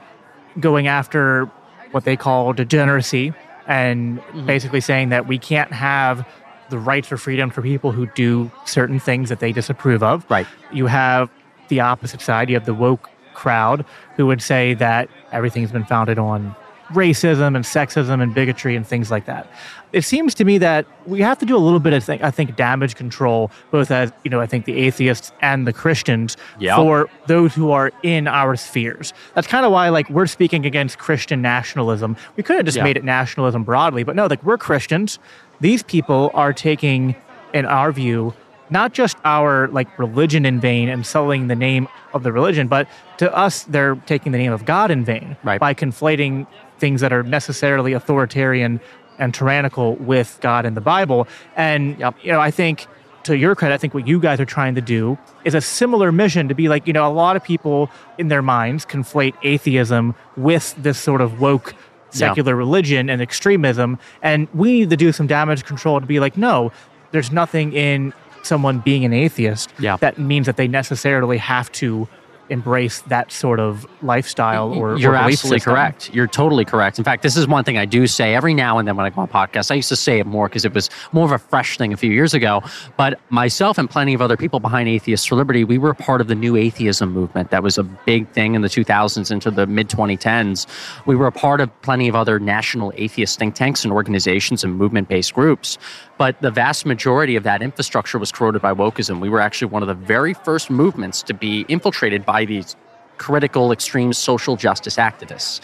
going 0.58 0.86
after 0.86 1.50
what 1.90 2.04
they 2.04 2.16
call 2.16 2.52
degeneracy 2.52 3.32
and 3.66 4.18
mm-hmm. 4.18 4.46
basically 4.46 4.80
saying 4.80 5.10
that 5.10 5.26
we 5.26 5.38
can't 5.38 5.72
have 5.72 6.26
the 6.70 6.78
rights 6.78 7.10
or 7.10 7.16
freedom 7.16 7.50
for 7.50 7.62
people 7.62 7.92
who 7.92 8.06
do 8.06 8.50
certain 8.64 9.00
things 9.00 9.28
that 9.28 9.40
they 9.40 9.52
disapprove 9.52 10.02
of. 10.02 10.24
Right. 10.30 10.46
You 10.72 10.86
have 10.86 11.30
the 11.68 11.80
opposite 11.80 12.20
side, 12.20 12.48
you 12.48 12.54
have 12.54 12.66
the 12.66 12.74
woke 12.74 13.10
crowd 13.34 13.84
who 14.16 14.26
would 14.26 14.42
say 14.42 14.74
that 14.74 15.08
everything's 15.32 15.72
been 15.72 15.84
founded 15.84 16.18
on 16.18 16.54
racism 16.90 17.56
and 17.56 17.64
sexism 17.64 18.22
and 18.22 18.34
bigotry 18.34 18.76
and 18.76 18.86
things 18.86 19.10
like 19.10 19.26
that. 19.26 19.50
It 19.92 20.02
seems 20.02 20.34
to 20.34 20.44
me 20.44 20.58
that 20.58 20.86
we 21.06 21.20
have 21.20 21.38
to 21.38 21.46
do 21.46 21.56
a 21.56 21.58
little 21.58 21.80
bit 21.80 21.92
of, 21.92 22.04
th- 22.04 22.20
I 22.20 22.30
think, 22.30 22.54
damage 22.54 22.94
control, 22.94 23.50
both 23.70 23.90
as, 23.90 24.12
you 24.22 24.30
know, 24.30 24.40
I 24.40 24.46
think 24.46 24.64
the 24.64 24.76
atheists 24.76 25.32
and 25.40 25.66
the 25.66 25.72
Christians 25.72 26.36
for 26.76 27.10
those 27.26 27.54
who 27.54 27.72
are 27.72 27.90
in 28.02 28.28
our 28.28 28.54
spheres. 28.54 29.12
That's 29.34 29.48
kind 29.48 29.66
of 29.66 29.72
why, 29.72 29.88
like, 29.88 30.08
we're 30.08 30.26
speaking 30.26 30.64
against 30.64 30.98
Christian 30.98 31.42
nationalism. 31.42 32.16
We 32.36 32.42
could 32.42 32.56
have 32.56 32.66
just 32.66 32.78
made 32.78 32.96
it 32.96 33.04
nationalism 33.04 33.64
broadly, 33.64 34.04
but 34.04 34.14
no, 34.14 34.26
like, 34.26 34.44
we're 34.44 34.58
Christians. 34.58 35.18
These 35.60 35.82
people 35.82 36.30
are 36.34 36.52
taking, 36.52 37.16
in 37.52 37.66
our 37.66 37.90
view, 37.90 38.32
not 38.70 38.92
just 38.92 39.16
our 39.24 39.66
like 39.68 39.98
religion 39.98 40.46
in 40.46 40.60
vain 40.60 40.88
and 40.88 41.04
selling 41.04 41.48
the 41.48 41.56
name 41.56 41.88
of 42.14 42.22
the 42.22 42.32
religion, 42.32 42.68
but 42.68 42.88
to 43.18 43.34
us, 43.36 43.64
they're 43.64 43.96
taking 44.06 44.32
the 44.32 44.38
name 44.38 44.52
of 44.52 44.64
God 44.64 44.90
in 44.90 45.04
vain 45.04 45.36
right. 45.42 45.60
by 45.60 45.74
conflating 45.74 46.46
things 46.80 47.00
that 47.00 47.12
are 47.12 47.22
necessarily 47.22 47.92
authoritarian 47.92 48.80
and 49.18 49.34
tyrannical 49.34 49.96
with 49.96 50.38
God 50.40 50.64
and 50.64 50.76
the 50.76 50.80
Bible. 50.80 51.28
And 51.56 51.98
yep. 51.98 52.16
you 52.22 52.32
know, 52.32 52.40
I 52.40 52.50
think 52.50 52.86
to 53.24 53.36
your 53.36 53.54
credit, 53.54 53.74
I 53.74 53.78
think 53.78 53.94
what 53.94 54.08
you 54.08 54.18
guys 54.18 54.40
are 54.40 54.46
trying 54.46 54.74
to 54.74 54.80
do 54.80 55.18
is 55.44 55.54
a 55.54 55.60
similar 55.60 56.10
mission 56.10 56.48
to 56.48 56.54
be 56.54 56.68
like, 56.68 56.86
you 56.86 56.92
know, 56.92 57.06
a 57.06 57.12
lot 57.12 57.36
of 57.36 57.44
people 57.44 57.90
in 58.18 58.28
their 58.28 58.42
minds 58.42 58.86
conflate 58.86 59.34
atheism 59.42 60.14
with 60.36 60.74
this 60.78 60.98
sort 60.98 61.20
of 61.20 61.40
woke 61.40 61.74
secular 62.10 62.54
yeah. 62.54 62.58
religion 62.58 63.10
and 63.10 63.20
extremism. 63.20 63.98
And 64.22 64.48
we 64.54 64.72
need 64.72 64.90
to 64.90 64.96
do 64.96 65.12
some 65.12 65.26
damage 65.26 65.64
control 65.64 66.00
to 66.00 66.06
be 66.06 66.18
like, 66.18 66.36
no, 66.36 66.72
there's 67.12 67.30
nothing 67.30 67.72
in 67.72 68.12
someone 68.42 68.78
being 68.78 69.04
an 69.04 69.12
atheist 69.12 69.70
yeah. 69.78 69.96
that 69.98 70.18
means 70.18 70.46
that 70.46 70.56
they 70.56 70.66
necessarily 70.66 71.36
have 71.36 71.70
to 71.72 72.08
embrace 72.50 73.00
that 73.02 73.32
sort 73.32 73.60
of 73.60 73.86
lifestyle 74.02 74.72
or 74.72 74.98
you're 74.98 75.12
or 75.12 75.16
absolutely 75.16 75.58
system. 75.58 75.72
correct. 75.72 76.10
You're 76.12 76.26
totally 76.26 76.64
correct. 76.64 76.98
In 76.98 77.04
fact 77.04 77.22
this 77.22 77.36
is 77.36 77.46
one 77.46 77.64
thing 77.64 77.78
i 77.78 77.84
do 77.84 78.06
say 78.06 78.34
every 78.34 78.54
now 78.54 78.78
and 78.78 78.86
then 78.86 78.96
when 78.96 79.06
i 79.06 79.10
go 79.10 79.22
on 79.22 79.28
podcasts. 79.28 79.70
I 79.70 79.76
used 79.76 79.88
to 79.88 79.96
say 79.96 80.18
it 80.18 80.26
more 80.26 80.48
because 80.48 80.64
it 80.64 80.74
was 80.74 80.90
more 81.12 81.24
of 81.24 81.32
a 81.32 81.38
fresh 81.38 81.78
thing 81.78 81.92
a 81.92 81.96
few 81.96 82.10
years 82.10 82.34
ago. 82.34 82.62
But 82.96 83.20
myself 83.30 83.78
and 83.78 83.88
plenty 83.88 84.14
of 84.14 84.20
other 84.20 84.36
people 84.36 84.60
behind 84.60 84.88
atheists 84.88 85.26
for 85.26 85.36
liberty 85.36 85.64
we 85.64 85.78
were 85.78 85.94
part 85.94 86.20
of 86.20 86.26
the 86.28 86.34
new 86.34 86.56
atheism 86.56 87.12
movement 87.12 87.50
that 87.50 87.62
was 87.62 87.78
a 87.78 87.82
big 87.84 88.28
thing 88.30 88.54
in 88.54 88.62
the 88.62 88.68
2000s 88.68 89.30
into 89.30 89.50
the 89.50 89.66
mid 89.66 89.88
2010s 89.88 90.66
we 91.06 91.14
were 91.14 91.26
a 91.26 91.32
part 91.32 91.60
of 91.60 91.82
plenty 91.82 92.08
of 92.08 92.14
other 92.14 92.38
national 92.38 92.92
atheist 92.96 93.38
think 93.38 93.54
tanks 93.54 93.84
and 93.84 93.92
organizations 93.92 94.64
and 94.64 94.76
movement 94.76 95.08
based 95.08 95.34
groups 95.34 95.78
but 96.20 96.38
the 96.42 96.50
vast 96.50 96.84
majority 96.84 97.34
of 97.34 97.44
that 97.44 97.62
infrastructure 97.62 98.18
was 98.18 98.30
corroded 98.30 98.60
by 98.60 98.74
wokeism. 98.74 99.20
We 99.20 99.30
were 99.30 99.40
actually 99.40 99.68
one 99.68 99.82
of 99.82 99.88
the 99.88 99.94
very 99.94 100.34
first 100.34 100.68
movements 100.68 101.22
to 101.22 101.32
be 101.32 101.64
infiltrated 101.66 102.26
by 102.26 102.44
these 102.44 102.76
critical, 103.16 103.72
extreme 103.72 104.12
social 104.12 104.54
justice 104.54 104.96
activists. 104.96 105.62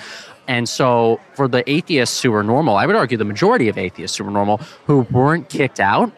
And 0.49 0.67
so, 0.67 1.21
for 1.35 1.47
the 1.47 1.63
atheists 1.71 2.23
who 2.23 2.33
were 2.33 2.43
normal, 2.43 2.79
I 2.79 2.87
would 2.87 2.97
argue 2.97 3.19
the 3.19 3.25
majority 3.27 3.69
of 3.69 3.77
atheists 3.77 4.17
who 4.17 4.25
were 4.25 4.31
normal, 4.31 4.57
who 4.87 5.01
weren't 5.11 5.51
kicked 5.51 5.79
out, 5.79 6.11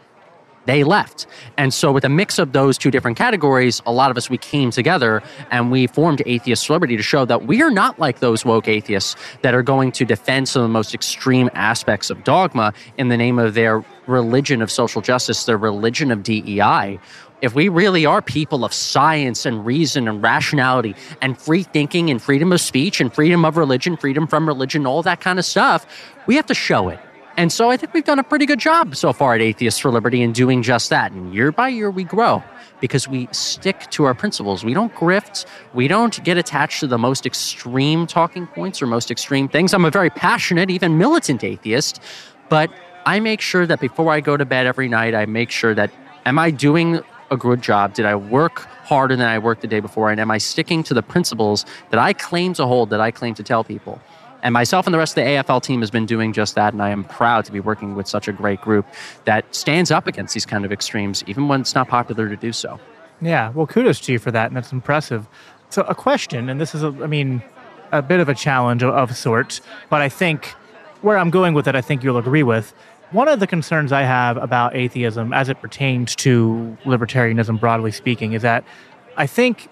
they 0.68 0.85
left. 0.85 1.26
And 1.57 1.72
so, 1.72 1.90
with 1.90 2.04
a 2.04 2.09
mix 2.11 2.38
of 2.38 2.52
those 2.52 2.76
two 2.76 2.90
different 2.90 3.16
categories, 3.16 3.81
a 3.87 3.92
lot 3.92 4.11
of 4.11 4.16
us, 4.18 4.28
we 4.28 4.37
came 4.37 4.70
together 4.70 5.22
and 5.50 5.72
we 5.72 5.87
formed 5.87 6.22
Atheists 6.26 6.66
for 6.66 6.74
Liberty 6.74 6.96
to 6.96 7.02
show 7.02 7.24
that 7.24 7.46
we 7.46 7.62
are 7.62 7.70
not 7.70 7.98
like 7.98 8.20
those 8.20 8.44
woke 8.44 8.68
atheists 8.68 9.16
that 9.42 9.54
are 9.54 9.62
going 9.62 9.90
to 9.92 10.04
defend 10.04 10.48
some 10.48 10.62
of 10.62 10.68
the 10.68 10.72
most 10.72 10.94
extreme 10.94 11.48
aspects 11.54 12.11
of 12.11 12.22
dogma 12.22 12.74
in 12.98 13.09
the 13.09 13.16
name 13.16 13.38
of 13.38 13.54
their 13.54 13.83
religion 14.07 14.61
of 14.61 14.70
social 14.70 15.00
justice, 15.00 15.44
their 15.46 15.57
religion 15.57 16.11
of 16.11 16.22
DEI. 16.22 17.00
If 17.40 17.54
we 17.54 17.68
really 17.68 18.04
are 18.04 18.20
people 18.20 18.64
of 18.64 18.74
science 18.74 19.46
and 19.46 19.64
reason 19.64 20.07
and 20.07 20.22
rationality 20.22 20.94
and 21.22 21.38
free 21.38 21.62
thinking 21.62 22.11
and 22.11 22.20
freedom 22.20 22.52
of 22.52 22.61
speech 22.61 23.00
and 23.00 23.14
freedom 23.14 23.44
of 23.44 23.57
religion, 23.57 23.96
freedom 23.96 24.26
from 24.26 24.46
religion, 24.46 24.87
all 24.87 25.02
that 25.04 25.20
kind 25.20 25.38
of 25.38 25.44
stuff, 25.46 25.87
we 26.26 26.37
have 26.37 26.46
to 26.46 26.54
show 26.54 26.88
it. 26.90 26.98
And 27.38 27.53
so 27.53 27.70
I 27.70 27.77
think 27.77 27.94
we've 27.94 28.03
done 28.03 28.18
a 28.18 28.24
pretty 28.24 28.46
good 28.46 28.59
job 28.59 28.96
so 28.96 29.12
far 29.12 29.37
at 29.37 29.40
Atheists 29.40 29.79
for 29.79 29.92
Liberty 29.92 30.22
in 30.22 30.33
doing 30.33 30.61
just 30.61 30.90
that. 30.90 31.12
And 31.12 31.33
year 31.33 31.53
by 31.53 31.68
year, 31.68 31.88
we 31.88 32.03
grow 32.03 32.42
because 32.81 33.07
we 33.07 33.29
stick 33.31 33.88
to 33.90 34.03
our 34.07 34.12
principles. 34.12 34.64
We 34.64 34.74
don't 34.74 34.92
grift. 34.92 35.46
We 35.72 35.87
don't 35.87 36.20
get 36.24 36.37
attached 36.37 36.81
to 36.81 36.88
the 36.88 36.98
most 36.98 37.27
extreme 37.27 38.09
talking 38.09 38.48
points 38.48 38.83
or 38.83 38.88
most 38.88 39.12
extreme 39.12 39.48
things. 39.48 39.72
I'm 39.72 39.85
a 39.85 39.90
very 39.90 40.11
passionate, 40.11 40.68
even 40.68 40.98
militant 40.98 41.44
atheist, 41.44 42.03
but 42.48 42.72
I 43.07 43.20
make 43.20 43.40
sure 43.40 43.66
that 43.66 43.79
before 43.79 44.12
I 44.12 44.18
go 44.18 44.37
to 44.37 44.44
bed 44.44 44.66
every 44.66 44.88
night, 44.88 45.14
I 45.14 45.24
make 45.24 45.53
sure 45.53 45.77
that 45.77 45.92
am 46.27 46.40
I 46.40 46.51
doing 46.51 47.01
a 47.31 47.37
good 47.37 47.62
job? 47.62 47.94
Did 47.94 48.05
I 48.05 48.16
work 48.16 48.66
harder 48.83 49.14
than 49.14 49.29
I 49.29 49.38
worked 49.38 49.61
the 49.61 49.68
day 49.68 49.79
before? 49.79 50.11
And 50.11 50.20
am 50.20 50.33
I 50.33 50.38
sticking 50.38 50.83
to 50.83 50.92
the 50.92 51.03
principles 51.03 51.64
that 51.90 52.01
I 52.01 52.14
claim 52.14 52.53
to 52.55 52.66
hold, 52.66 52.90
that 52.90 53.01
I 53.01 53.12
claim 53.12 53.35
to 53.35 53.44
tell 53.44 53.62
people? 53.62 54.01
And 54.42 54.53
myself 54.53 54.87
and 54.87 54.94
the 54.94 54.98
rest 54.98 55.12
of 55.18 55.24
the 55.24 55.31
AFL 55.31 55.62
team 55.62 55.81
has 55.81 55.90
been 55.90 56.07
doing 56.07 56.33
just 56.33 56.55
that. 56.55 56.72
And 56.72 56.83
I 56.83 56.90
am 56.90 57.05
proud 57.05 57.44
to 57.46 57.53
be 57.53 57.61
working 57.61 57.94
with 57.94 58.07
such 58.07 58.29
a 58.29 58.33
great 58.33 58.61
group 58.61 58.87
that 59.24 59.53
stands 59.55 59.90
up 59.90 60.07
against 60.07 60.35
these 60.35 60.46
kind 60.46 60.64
of 60.64 60.72
extremes, 60.72 61.24
even 61.27 61.48
when 61.48 61.61
it's 61.61 61.74
not 61.74 61.88
popular 61.88 62.29
to 62.29 62.37
do 62.37 62.53
so. 62.53 62.79
Yeah, 63.20 63.51
well, 63.51 63.66
kudos 63.66 64.01
to 64.01 64.12
you 64.12 64.18
for 64.18 64.31
that. 64.31 64.46
And 64.46 64.57
that's 64.57 64.72
impressive. 64.72 65.27
So, 65.70 65.83
a 65.83 65.94
question, 65.94 66.48
and 66.48 66.61
this 66.61 66.74
is, 66.74 66.83
a, 66.83 66.88
I 67.03 67.07
mean, 67.07 67.42
a 67.92 68.01
bit 68.01 68.20
of 68.20 68.29
a 68.29 68.35
challenge 68.35 68.83
of, 68.83 68.94
of 68.94 69.16
sorts, 69.16 69.61
but 69.90 70.01
I 70.01 70.09
think 70.09 70.55
where 71.03 71.18
I'm 71.18 71.31
going 71.31 71.55
with 71.55 71.68
it, 71.68 71.74
I 71.74 71.81
think 71.81 72.03
you'll 72.03 72.16
agree 72.16 72.42
with. 72.42 72.72
One 73.11 73.29
of 73.29 73.40
the 73.40 73.46
concerns 73.46 73.92
I 73.92 74.03
have 74.03 74.37
about 74.37 74.77
atheism 74.77 75.33
as 75.33 75.48
it 75.48 75.61
pertains 75.61 76.14
to 76.16 76.77
libertarianism, 76.85 77.59
broadly 77.59 77.90
speaking, 77.92 78.33
is 78.35 78.42
that 78.42 78.64
I 79.16 79.27
think 79.27 79.68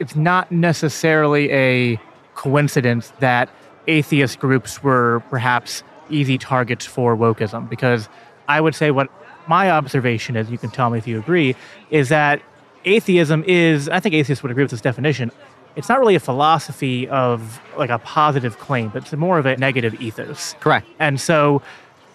it's 0.00 0.16
not 0.16 0.50
necessarily 0.50 1.50
a 1.52 2.00
coincidence 2.34 3.12
that 3.18 3.50
atheist 3.88 4.38
groups 4.38 4.82
were 4.82 5.22
perhaps 5.30 5.82
easy 6.10 6.38
targets 6.38 6.86
for 6.86 7.16
wokeism 7.16 7.68
because 7.68 8.08
I 8.46 8.60
would 8.60 8.74
say 8.74 8.90
what 8.90 9.10
my 9.48 9.70
observation 9.70 10.36
is, 10.36 10.50
you 10.50 10.58
can 10.58 10.70
tell 10.70 10.90
me 10.90 10.98
if 10.98 11.06
you 11.06 11.18
agree, 11.18 11.56
is 11.90 12.10
that 12.10 12.42
atheism 12.84 13.44
is, 13.46 13.88
I 13.88 14.00
think 14.00 14.14
atheists 14.14 14.42
would 14.42 14.52
agree 14.52 14.64
with 14.64 14.70
this 14.70 14.80
definition. 14.80 15.32
It's 15.74 15.88
not 15.88 16.00
really 16.00 16.14
a 16.14 16.20
philosophy 16.20 17.08
of 17.08 17.60
like 17.76 17.90
a 17.90 17.98
positive 17.98 18.58
claim, 18.58 18.88
but 18.90 19.02
it's 19.02 19.12
more 19.12 19.38
of 19.38 19.46
a 19.46 19.56
negative 19.56 20.00
ethos. 20.00 20.54
Correct. 20.60 20.86
And 20.98 21.20
so 21.20 21.62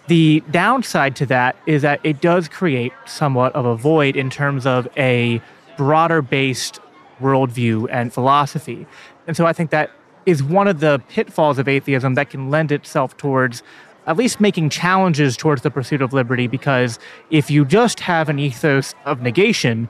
the 0.07 0.43
downside 0.51 1.15
to 1.17 1.25
that 1.27 1.55
is 1.65 1.81
that 1.81 1.99
it 2.03 2.21
does 2.21 2.47
create 2.47 2.93
somewhat 3.05 3.53
of 3.55 3.65
a 3.65 3.75
void 3.75 4.15
in 4.15 4.29
terms 4.29 4.65
of 4.65 4.87
a 4.97 5.41
broader 5.77 6.21
based 6.21 6.79
worldview 7.21 7.87
and 7.89 8.13
philosophy. 8.13 8.85
And 9.27 9.37
so 9.37 9.45
I 9.45 9.53
think 9.53 9.69
that 9.69 9.91
is 10.25 10.43
one 10.43 10.67
of 10.67 10.79
the 10.79 11.01
pitfalls 11.09 11.59
of 11.59 11.67
atheism 11.67 12.15
that 12.15 12.29
can 12.29 12.49
lend 12.49 12.71
itself 12.71 13.17
towards 13.17 13.63
at 14.05 14.17
least 14.17 14.41
making 14.41 14.69
challenges 14.69 15.37
towards 15.37 15.61
the 15.61 15.71
pursuit 15.71 16.01
of 16.01 16.13
liberty 16.13 16.47
because 16.47 16.99
if 17.29 17.49
you 17.49 17.63
just 17.65 18.01
have 18.01 18.29
an 18.29 18.37
ethos 18.37 18.93
of 19.05 19.21
negation, 19.21 19.87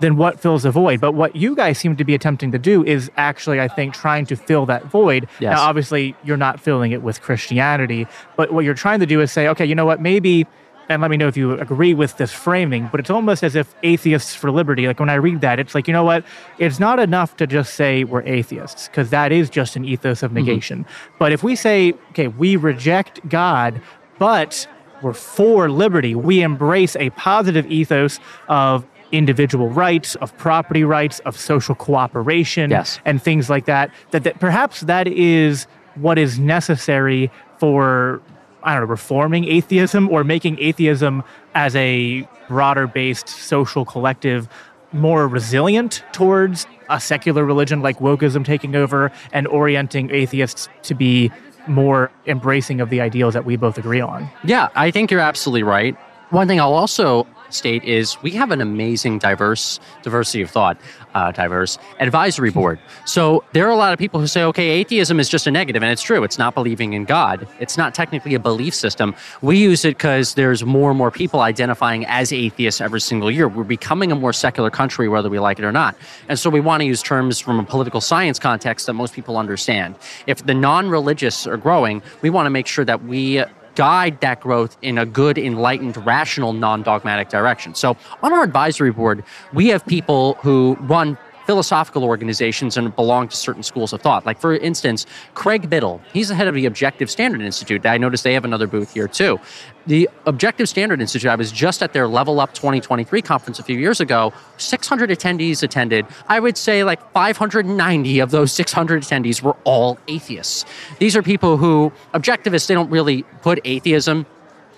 then 0.00 0.16
what 0.16 0.40
fills 0.40 0.64
the 0.64 0.70
void? 0.70 1.00
But 1.00 1.12
what 1.12 1.36
you 1.36 1.54
guys 1.54 1.78
seem 1.78 1.96
to 1.96 2.04
be 2.04 2.14
attempting 2.14 2.50
to 2.52 2.58
do 2.58 2.84
is 2.84 3.10
actually, 3.16 3.60
I 3.60 3.68
think, 3.68 3.94
trying 3.94 4.26
to 4.26 4.36
fill 4.36 4.66
that 4.66 4.86
void. 4.86 5.28
Yes. 5.38 5.56
Now, 5.56 5.62
obviously, 5.62 6.16
you're 6.24 6.36
not 6.36 6.60
filling 6.60 6.92
it 6.92 7.02
with 7.02 7.20
Christianity, 7.20 8.06
but 8.36 8.52
what 8.52 8.64
you're 8.64 8.74
trying 8.74 9.00
to 9.00 9.06
do 9.06 9.20
is 9.20 9.30
say, 9.30 9.48
okay, 9.48 9.64
you 9.64 9.74
know 9.74 9.86
what, 9.86 10.00
maybe 10.00 10.46
and 10.88 11.00
let 11.00 11.10
me 11.10 11.16
know 11.16 11.28
if 11.28 11.36
you 11.36 11.52
agree 11.52 11.94
with 11.94 12.16
this 12.16 12.32
framing, 12.32 12.88
but 12.90 13.00
it's 13.00 13.10
almost 13.10 13.42
as 13.42 13.54
if 13.54 13.74
atheists 13.82 14.34
for 14.34 14.50
liberty, 14.50 14.86
like 14.86 15.00
when 15.00 15.08
I 15.08 15.14
read 15.14 15.40
that, 15.40 15.58
it's 15.58 15.74
like, 15.74 15.86
you 15.86 15.92
know 15.92 16.04
what? 16.04 16.24
It's 16.58 16.78
not 16.78 16.98
enough 16.98 17.36
to 17.36 17.46
just 17.46 17.74
say 17.74 18.04
we're 18.04 18.22
atheists, 18.22 18.88
because 18.88 19.10
that 19.10 19.32
is 19.32 19.48
just 19.48 19.76
an 19.76 19.84
ethos 19.84 20.22
of 20.22 20.32
negation. 20.32 20.84
Mm-hmm. 20.84 21.16
But 21.18 21.32
if 21.32 21.42
we 21.42 21.56
say, 21.56 21.94
okay, 22.10 22.28
we 22.28 22.56
reject 22.56 23.26
God, 23.28 23.80
but 24.18 24.66
we're 25.02 25.12
for 25.12 25.70
liberty, 25.70 26.14
we 26.14 26.42
embrace 26.42 26.96
a 26.96 27.10
positive 27.10 27.70
ethos 27.70 28.20
of 28.48 28.86
individual 29.10 29.68
rights, 29.68 30.14
of 30.16 30.36
property 30.38 30.84
rights, 30.84 31.20
of 31.20 31.38
social 31.38 31.74
cooperation, 31.74 32.70
yes. 32.70 32.98
and 33.04 33.22
things 33.22 33.50
like 33.50 33.66
that, 33.66 33.90
that, 34.10 34.24
that 34.24 34.40
perhaps 34.40 34.80
that 34.82 35.06
is 35.06 35.66
what 35.96 36.18
is 36.18 36.38
necessary 36.38 37.30
for 37.58 38.22
I 38.64 38.74
don't 38.74 38.82
know, 38.82 38.88
reforming 38.88 39.44
atheism 39.44 40.08
or 40.08 40.24
making 40.24 40.58
atheism 40.60 41.22
as 41.54 41.74
a 41.76 42.26
broader 42.48 42.86
based 42.86 43.28
social 43.28 43.84
collective 43.84 44.48
more 44.92 45.26
resilient 45.26 46.04
towards 46.12 46.66
a 46.90 47.00
secular 47.00 47.44
religion 47.44 47.80
like 47.80 47.98
wokeism 47.98 48.44
taking 48.44 48.76
over 48.76 49.10
and 49.32 49.46
orienting 49.48 50.10
atheists 50.10 50.68
to 50.82 50.94
be 50.94 51.30
more 51.66 52.10
embracing 52.26 52.80
of 52.80 52.90
the 52.90 53.00
ideals 53.00 53.34
that 53.34 53.44
we 53.44 53.56
both 53.56 53.78
agree 53.78 54.00
on. 54.00 54.28
Yeah, 54.44 54.68
I 54.74 54.90
think 54.90 55.10
you're 55.10 55.20
absolutely 55.20 55.62
right. 55.62 55.96
One 56.30 56.48
thing 56.48 56.60
I'll 56.60 56.74
also 56.74 57.26
state 57.54 57.84
is 57.84 58.20
we 58.22 58.30
have 58.32 58.50
an 58.50 58.60
amazing 58.60 59.18
diverse 59.18 59.80
diversity 60.02 60.42
of 60.42 60.50
thought, 60.50 60.78
uh, 61.14 61.32
diverse 61.32 61.78
advisory 62.00 62.50
board. 62.50 62.78
So 63.04 63.44
there 63.52 63.66
are 63.66 63.70
a 63.70 63.76
lot 63.76 63.92
of 63.92 63.98
people 63.98 64.20
who 64.20 64.26
say, 64.26 64.42
okay, 64.44 64.68
atheism 64.70 65.20
is 65.20 65.28
just 65.28 65.46
a 65.46 65.50
negative, 65.50 65.82
and 65.82 65.92
it's 65.92 66.02
true. 66.02 66.24
It's 66.24 66.38
not 66.38 66.54
believing 66.54 66.92
in 66.92 67.04
God. 67.04 67.46
It's 67.60 67.76
not 67.76 67.94
technically 67.94 68.34
a 68.34 68.38
belief 68.38 68.74
system. 68.74 69.14
We 69.40 69.58
use 69.58 69.84
it 69.84 69.96
because 69.98 70.34
there's 70.34 70.64
more 70.64 70.90
and 70.90 70.98
more 70.98 71.10
people 71.10 71.40
identifying 71.40 72.06
as 72.06 72.32
atheists 72.32 72.80
every 72.80 73.00
single 73.00 73.30
year. 73.30 73.48
We're 73.48 73.64
becoming 73.64 74.12
a 74.12 74.14
more 74.14 74.32
secular 74.32 74.70
country, 74.70 75.08
whether 75.08 75.28
we 75.28 75.38
like 75.38 75.58
it 75.58 75.64
or 75.64 75.72
not. 75.72 75.96
And 76.28 76.38
so 76.38 76.50
we 76.50 76.60
want 76.60 76.80
to 76.80 76.86
use 76.86 77.02
terms 77.02 77.40
from 77.40 77.60
a 77.60 77.64
political 77.64 78.00
science 78.00 78.38
context 78.38 78.86
that 78.86 78.94
most 78.94 79.14
people 79.14 79.36
understand. 79.36 79.94
If 80.26 80.46
the 80.46 80.54
non-religious 80.54 81.46
are 81.46 81.56
growing, 81.56 82.02
we 82.22 82.30
want 82.30 82.46
to 82.46 82.50
make 82.50 82.66
sure 82.66 82.84
that 82.84 83.04
we 83.04 83.44
guide 83.74 84.20
that 84.20 84.40
growth 84.40 84.76
in 84.82 84.98
a 84.98 85.06
good, 85.06 85.38
enlightened, 85.38 85.96
rational, 86.04 86.52
non 86.52 86.82
dogmatic 86.82 87.28
direction. 87.28 87.74
So, 87.74 87.96
on 88.22 88.32
our 88.32 88.42
advisory 88.42 88.92
board, 88.92 89.24
we 89.52 89.68
have 89.68 89.84
people 89.86 90.34
who 90.42 90.76
run 90.80 91.18
philosophical 91.52 92.02
organizations 92.02 92.78
and 92.78 92.96
belong 92.96 93.28
to 93.28 93.36
certain 93.36 93.62
schools 93.62 93.92
of 93.92 94.00
thought. 94.00 94.24
Like, 94.24 94.40
for 94.40 94.56
instance, 94.56 95.04
Craig 95.34 95.68
Biddle, 95.68 96.00
he's 96.14 96.28
the 96.28 96.34
head 96.34 96.48
of 96.48 96.54
the 96.54 96.64
Objective 96.64 97.10
Standard 97.10 97.42
Institute. 97.42 97.84
I 97.84 97.98
noticed 97.98 98.24
they 98.24 98.32
have 98.32 98.46
another 98.46 98.66
booth 98.66 98.94
here 98.94 99.06
too. 99.06 99.38
The 99.86 100.08
Objective 100.24 100.66
Standard 100.66 101.02
Institute, 101.02 101.28
I 101.28 101.34
was 101.34 101.52
just 101.52 101.82
at 101.82 101.92
their 101.92 102.08
Level 102.08 102.40
Up 102.40 102.54
2023 102.54 103.20
conference 103.20 103.58
a 103.58 103.62
few 103.62 103.78
years 103.78 104.00
ago. 104.00 104.32
600 104.56 105.10
attendees 105.10 105.62
attended. 105.62 106.06
I 106.26 106.40
would 106.40 106.56
say 106.56 106.84
like 106.84 107.12
590 107.12 108.20
of 108.20 108.30
those 108.30 108.50
600 108.52 109.02
attendees 109.02 109.42
were 109.42 109.56
all 109.64 109.98
atheists. 110.08 110.64
These 111.00 111.16
are 111.16 111.22
people 111.22 111.58
who, 111.58 111.92
objectivists, 112.14 112.66
they 112.66 112.72
don't 112.72 112.88
really 112.88 113.24
put 113.42 113.60
atheism 113.66 114.24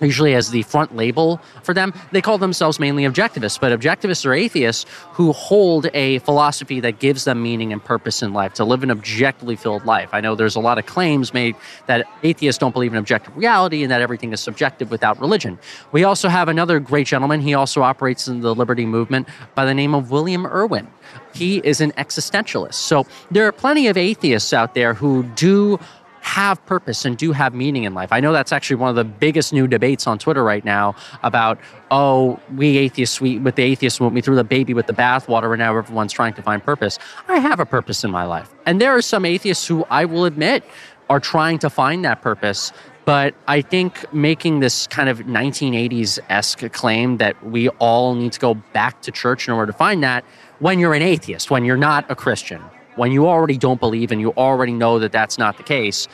usually 0.01 0.33
as 0.33 0.49
the 0.49 0.63
front 0.63 0.95
label 0.95 1.41
for 1.63 1.73
them. 1.73 1.93
They 2.11 2.21
call 2.21 2.37
themselves 2.37 2.79
mainly 2.79 3.03
objectivists, 3.03 3.59
but 3.59 3.77
objectivists 3.77 4.25
are 4.25 4.33
atheists 4.33 4.85
who 5.13 5.31
hold 5.31 5.87
a 5.93 6.19
philosophy 6.19 6.79
that 6.81 6.99
gives 6.99 7.23
them 7.23 7.41
meaning 7.41 7.71
and 7.71 7.83
purpose 7.83 8.21
in 8.21 8.33
life, 8.33 8.53
to 8.55 8.65
live 8.65 8.83
an 8.83 8.91
objectively 8.91 9.55
filled 9.55 9.85
life. 9.85 10.09
I 10.13 10.21
know 10.21 10.35
there's 10.35 10.55
a 10.55 10.59
lot 10.59 10.77
of 10.77 10.85
claims 10.85 11.33
made 11.33 11.55
that 11.87 12.07
atheists 12.23 12.59
don't 12.59 12.73
believe 12.73 12.91
in 12.91 12.97
objective 12.97 13.35
reality 13.35 13.83
and 13.83 13.91
that 13.91 14.01
everything 14.01 14.33
is 14.33 14.39
subjective 14.39 14.91
without 14.91 15.19
religion. 15.19 15.59
We 15.91 16.03
also 16.03 16.29
have 16.29 16.49
another 16.49 16.79
great 16.79 17.07
gentleman. 17.07 17.41
He 17.41 17.53
also 17.53 17.81
operates 17.81 18.27
in 18.27 18.41
the 18.41 18.53
liberty 18.53 18.85
movement 18.85 19.27
by 19.55 19.65
the 19.65 19.73
name 19.73 19.95
of 19.95 20.11
William 20.11 20.45
Irwin. 20.45 20.87
He 21.33 21.57
is 21.57 21.81
an 21.81 21.91
existentialist. 21.93 22.75
So 22.75 23.05
there 23.31 23.45
are 23.47 23.51
plenty 23.51 23.87
of 23.87 23.97
atheists 23.97 24.53
out 24.53 24.73
there 24.73 24.93
who 24.93 25.23
do 25.35 25.79
have 26.25 26.65
purpose 26.65 27.05
and 27.05 27.17
do 27.17 27.31
have 27.31 27.53
meaning 27.53 27.83
in 27.83 27.93
life. 27.93 28.11
I 28.11 28.19
know 28.19 28.33
that's 28.33 28.51
actually 28.51 28.77
one 28.77 28.89
of 28.89 28.95
the 28.95 29.03
biggest 29.03 29.53
new 29.53 29.67
debates 29.67 30.07
on 30.07 30.17
Twitter 30.17 30.43
right 30.43 30.65
now 30.65 30.95
about, 31.21 31.59
oh, 31.91 32.39
we 32.55 32.79
atheists, 32.79 33.21
we, 33.21 33.37
with 33.37 33.55
the 33.55 33.61
atheists, 33.61 34.01
we 34.01 34.21
threw 34.21 34.35
the 34.35 34.43
baby 34.43 34.73
with 34.73 34.87
the 34.87 34.93
bathwater 34.93 35.51
and 35.51 35.59
now 35.59 35.77
everyone's 35.77 36.11
trying 36.11 36.33
to 36.33 36.41
find 36.41 36.63
purpose. 36.63 36.97
I 37.27 37.37
have 37.37 37.59
a 37.59 37.65
purpose 37.65 38.03
in 38.03 38.09
my 38.09 38.25
life. 38.25 38.53
And 38.65 38.81
there 38.81 38.91
are 38.91 39.03
some 39.03 39.23
atheists 39.23 39.67
who 39.67 39.85
I 39.91 40.05
will 40.05 40.25
admit 40.25 40.63
are 41.11 41.19
trying 41.19 41.59
to 41.59 41.69
find 41.69 42.03
that 42.05 42.23
purpose. 42.23 42.73
But 43.05 43.35
I 43.47 43.61
think 43.61 44.11
making 44.11 44.61
this 44.61 44.87
kind 44.87 45.09
of 45.09 45.19
1980s 45.19 46.17
esque 46.27 46.71
claim 46.71 47.17
that 47.17 47.45
we 47.45 47.69
all 47.69 48.15
need 48.15 48.33
to 48.33 48.39
go 48.39 48.55
back 48.55 49.03
to 49.03 49.11
church 49.11 49.47
in 49.47 49.53
order 49.53 49.71
to 49.71 49.77
find 49.77 50.01
that 50.01 50.25
when 50.57 50.79
you're 50.79 50.95
an 50.95 51.03
atheist, 51.03 51.51
when 51.51 51.65
you're 51.65 51.77
not 51.77 52.09
a 52.09 52.15
Christian, 52.15 52.63
when 52.95 53.11
you 53.11 53.27
already 53.27 53.57
don't 53.57 53.79
believe 53.79 54.11
and 54.11 54.21
you 54.21 54.31
already 54.31 54.73
know 54.73 54.99
that 54.99 55.11
that's 55.11 55.37
not 55.37 55.57
the 55.57 55.63
case, 55.63 56.07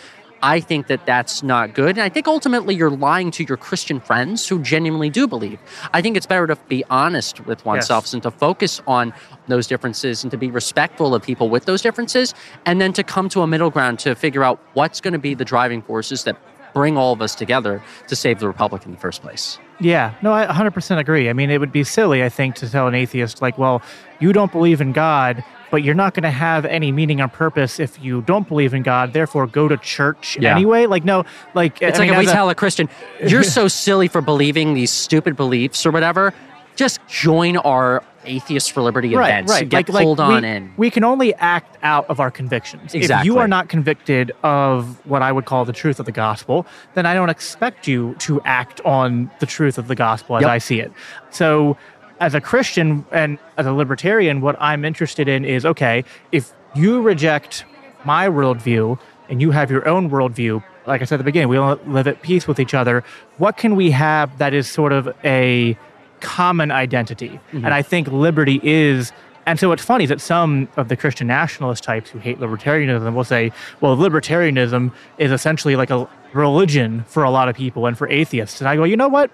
I 0.43 0.59
think 0.59 0.87
that 0.87 1.05
that's 1.05 1.43
not 1.43 1.73
good. 1.73 1.89
And 1.91 2.01
I 2.01 2.09
think 2.09 2.27
ultimately 2.27 2.73
you're 2.75 2.89
lying 2.89 3.31
to 3.31 3.43
your 3.43 3.57
Christian 3.57 3.99
friends 3.99 4.47
who 4.47 4.59
genuinely 4.61 5.09
do 5.09 5.27
believe. 5.27 5.59
I 5.93 6.01
think 6.01 6.17
it's 6.17 6.25
better 6.25 6.47
to 6.47 6.55
be 6.67 6.83
honest 6.89 7.45
with 7.45 7.63
oneself 7.63 8.05
yes. 8.05 8.13
and 8.15 8.23
to 8.23 8.31
focus 8.31 8.81
on 8.87 9.13
those 9.47 9.67
differences 9.67 10.23
and 10.23 10.31
to 10.31 10.37
be 10.37 10.49
respectful 10.49 11.13
of 11.13 11.21
people 11.21 11.49
with 11.49 11.65
those 11.65 11.81
differences 11.81 12.33
and 12.65 12.81
then 12.81 12.93
to 12.93 13.03
come 13.03 13.29
to 13.29 13.41
a 13.41 13.47
middle 13.47 13.69
ground 13.69 13.99
to 13.99 14.15
figure 14.15 14.43
out 14.43 14.59
what's 14.73 14.99
going 14.99 15.13
to 15.13 15.19
be 15.19 15.35
the 15.35 15.45
driving 15.45 15.81
forces 15.81 16.23
that 16.23 16.37
bring 16.73 16.97
all 16.97 17.13
of 17.13 17.21
us 17.21 17.35
together 17.35 17.83
to 18.07 18.15
save 18.15 18.39
the 18.39 18.47
republic 18.47 18.85
in 18.85 18.91
the 18.91 18.97
first 18.97 19.21
place. 19.21 19.59
Yeah, 19.79 20.15
no, 20.21 20.31
I 20.31 20.45
100% 20.45 20.97
agree. 20.99 21.29
I 21.29 21.33
mean, 21.33 21.49
it 21.49 21.59
would 21.59 21.71
be 21.71 21.83
silly, 21.83 22.23
I 22.23 22.29
think, 22.29 22.55
to 22.55 22.69
tell 22.69 22.87
an 22.87 22.95
atheist, 22.95 23.41
like, 23.41 23.57
well, 23.57 23.81
you 24.19 24.31
don't 24.31 24.51
believe 24.51 24.79
in 24.79 24.93
God, 24.93 25.43
but 25.71 25.83
you're 25.83 25.95
not 25.95 26.13
going 26.13 26.23
to 26.23 26.29
have 26.29 26.65
any 26.65 26.91
meaning 26.91 27.21
or 27.21 27.27
purpose 27.27 27.79
if 27.79 28.01
you 28.03 28.21
don't 28.21 28.47
believe 28.47 28.73
in 28.73 28.83
God. 28.83 29.13
Therefore, 29.13 29.47
go 29.47 29.67
to 29.67 29.77
church 29.77 30.37
yeah. 30.39 30.53
anyway. 30.53 30.85
Like, 30.85 31.03
no, 31.05 31.25
like 31.55 31.81
it's 31.81 31.97
I 31.97 32.03
like 32.03 32.09
mean, 32.11 32.19
if 32.19 32.25
we 32.25 32.31
a, 32.31 32.33
tell 32.33 32.49
a 32.49 32.55
Christian, 32.55 32.89
"You're 33.25 33.43
so 33.43 33.67
silly 33.69 34.07
for 34.07 34.21
believing 34.21 34.73
these 34.73 34.91
stupid 34.91 35.35
beliefs 35.35 35.85
or 35.85 35.91
whatever." 35.91 36.33
Just 36.75 37.05
join 37.07 37.57
our 37.57 38.03
Atheists 38.25 38.69
for 38.69 38.81
Liberty 38.81 39.13
right, 39.15 39.29
events. 39.29 39.51
Right, 39.51 39.67
Get 39.67 39.89
like, 39.89 40.03
pulled 40.03 40.19
like 40.19 40.29
on 40.29 40.41
we, 40.43 40.49
in. 40.49 40.73
We 40.77 40.89
can 40.89 41.03
only 41.03 41.33
act 41.35 41.77
out 41.83 42.09
of 42.09 42.19
our 42.19 42.31
convictions. 42.31 42.93
Exactly. 42.93 43.29
If 43.29 43.33
you 43.33 43.39
are 43.39 43.47
not 43.47 43.69
convicted 43.69 44.31
of 44.43 45.05
what 45.05 45.21
I 45.21 45.31
would 45.31 45.45
call 45.45 45.65
the 45.65 45.73
truth 45.73 45.99
of 45.99 46.05
the 46.05 46.11
gospel, 46.11 46.65
then 46.93 47.05
I 47.05 47.13
don't 47.13 47.29
expect 47.29 47.87
you 47.87 48.15
to 48.19 48.41
act 48.41 48.81
on 48.81 49.31
the 49.39 49.45
truth 49.45 49.77
of 49.77 49.87
the 49.87 49.95
gospel 49.95 50.37
as 50.37 50.41
yep. 50.41 50.49
I 50.49 50.57
see 50.59 50.79
it. 50.79 50.91
So 51.31 51.77
as 52.21 52.35
a 52.35 52.39
Christian 52.39 53.03
and 53.11 53.39
as 53.57 53.65
a 53.65 53.73
libertarian, 53.73 54.39
what 54.41 54.55
I'm 54.59 54.85
interested 54.85 55.27
in 55.27 55.43
is 55.43 55.65
okay, 55.65 56.05
if 56.31 56.53
you 56.75 57.01
reject 57.01 57.65
my 58.05 58.29
worldview 58.29 58.97
and 59.27 59.41
you 59.41 59.51
have 59.51 59.71
your 59.71 59.87
own 59.87 60.09
worldview, 60.09 60.63
like 60.85 61.01
I 61.01 61.05
said 61.05 61.15
at 61.15 61.17
the 61.17 61.23
beginning, 61.23 61.49
we 61.49 61.57
all 61.57 61.79
live 61.87 62.07
at 62.07 62.21
peace 62.21 62.47
with 62.47 62.59
each 62.59 62.75
other. 62.75 63.03
What 63.37 63.57
can 63.57 63.75
we 63.75 63.89
have 63.91 64.37
that 64.37 64.53
is 64.53 64.69
sort 64.69 64.93
of 64.93 65.13
a 65.25 65.75
common 66.19 66.71
identity? 66.71 67.29
Mm-hmm. 67.29 67.65
And 67.65 67.73
I 67.73 67.81
think 67.81 68.07
liberty 68.07 68.61
is. 68.63 69.11
And 69.47 69.59
so 69.59 69.69
what's 69.69 69.83
funny 69.83 70.03
is 70.03 70.09
that 70.09 70.21
some 70.21 70.69
of 70.77 70.89
the 70.89 70.95
Christian 70.95 71.25
nationalist 71.25 71.83
types 71.83 72.11
who 72.11 72.19
hate 72.19 72.39
libertarianism 72.39 73.15
will 73.15 73.23
say, 73.23 73.51
well, 73.79 73.97
libertarianism 73.97 74.93
is 75.17 75.31
essentially 75.31 75.75
like 75.75 75.89
a 75.89 76.07
religion 76.33 77.03
for 77.07 77.23
a 77.23 77.31
lot 77.31 77.49
of 77.49 77.55
people 77.55 77.87
and 77.87 77.97
for 77.97 78.07
atheists. 78.09 78.61
And 78.61 78.69
I 78.69 78.75
go, 78.75 78.83
you 78.83 78.95
know 78.95 79.07
what? 79.07 79.31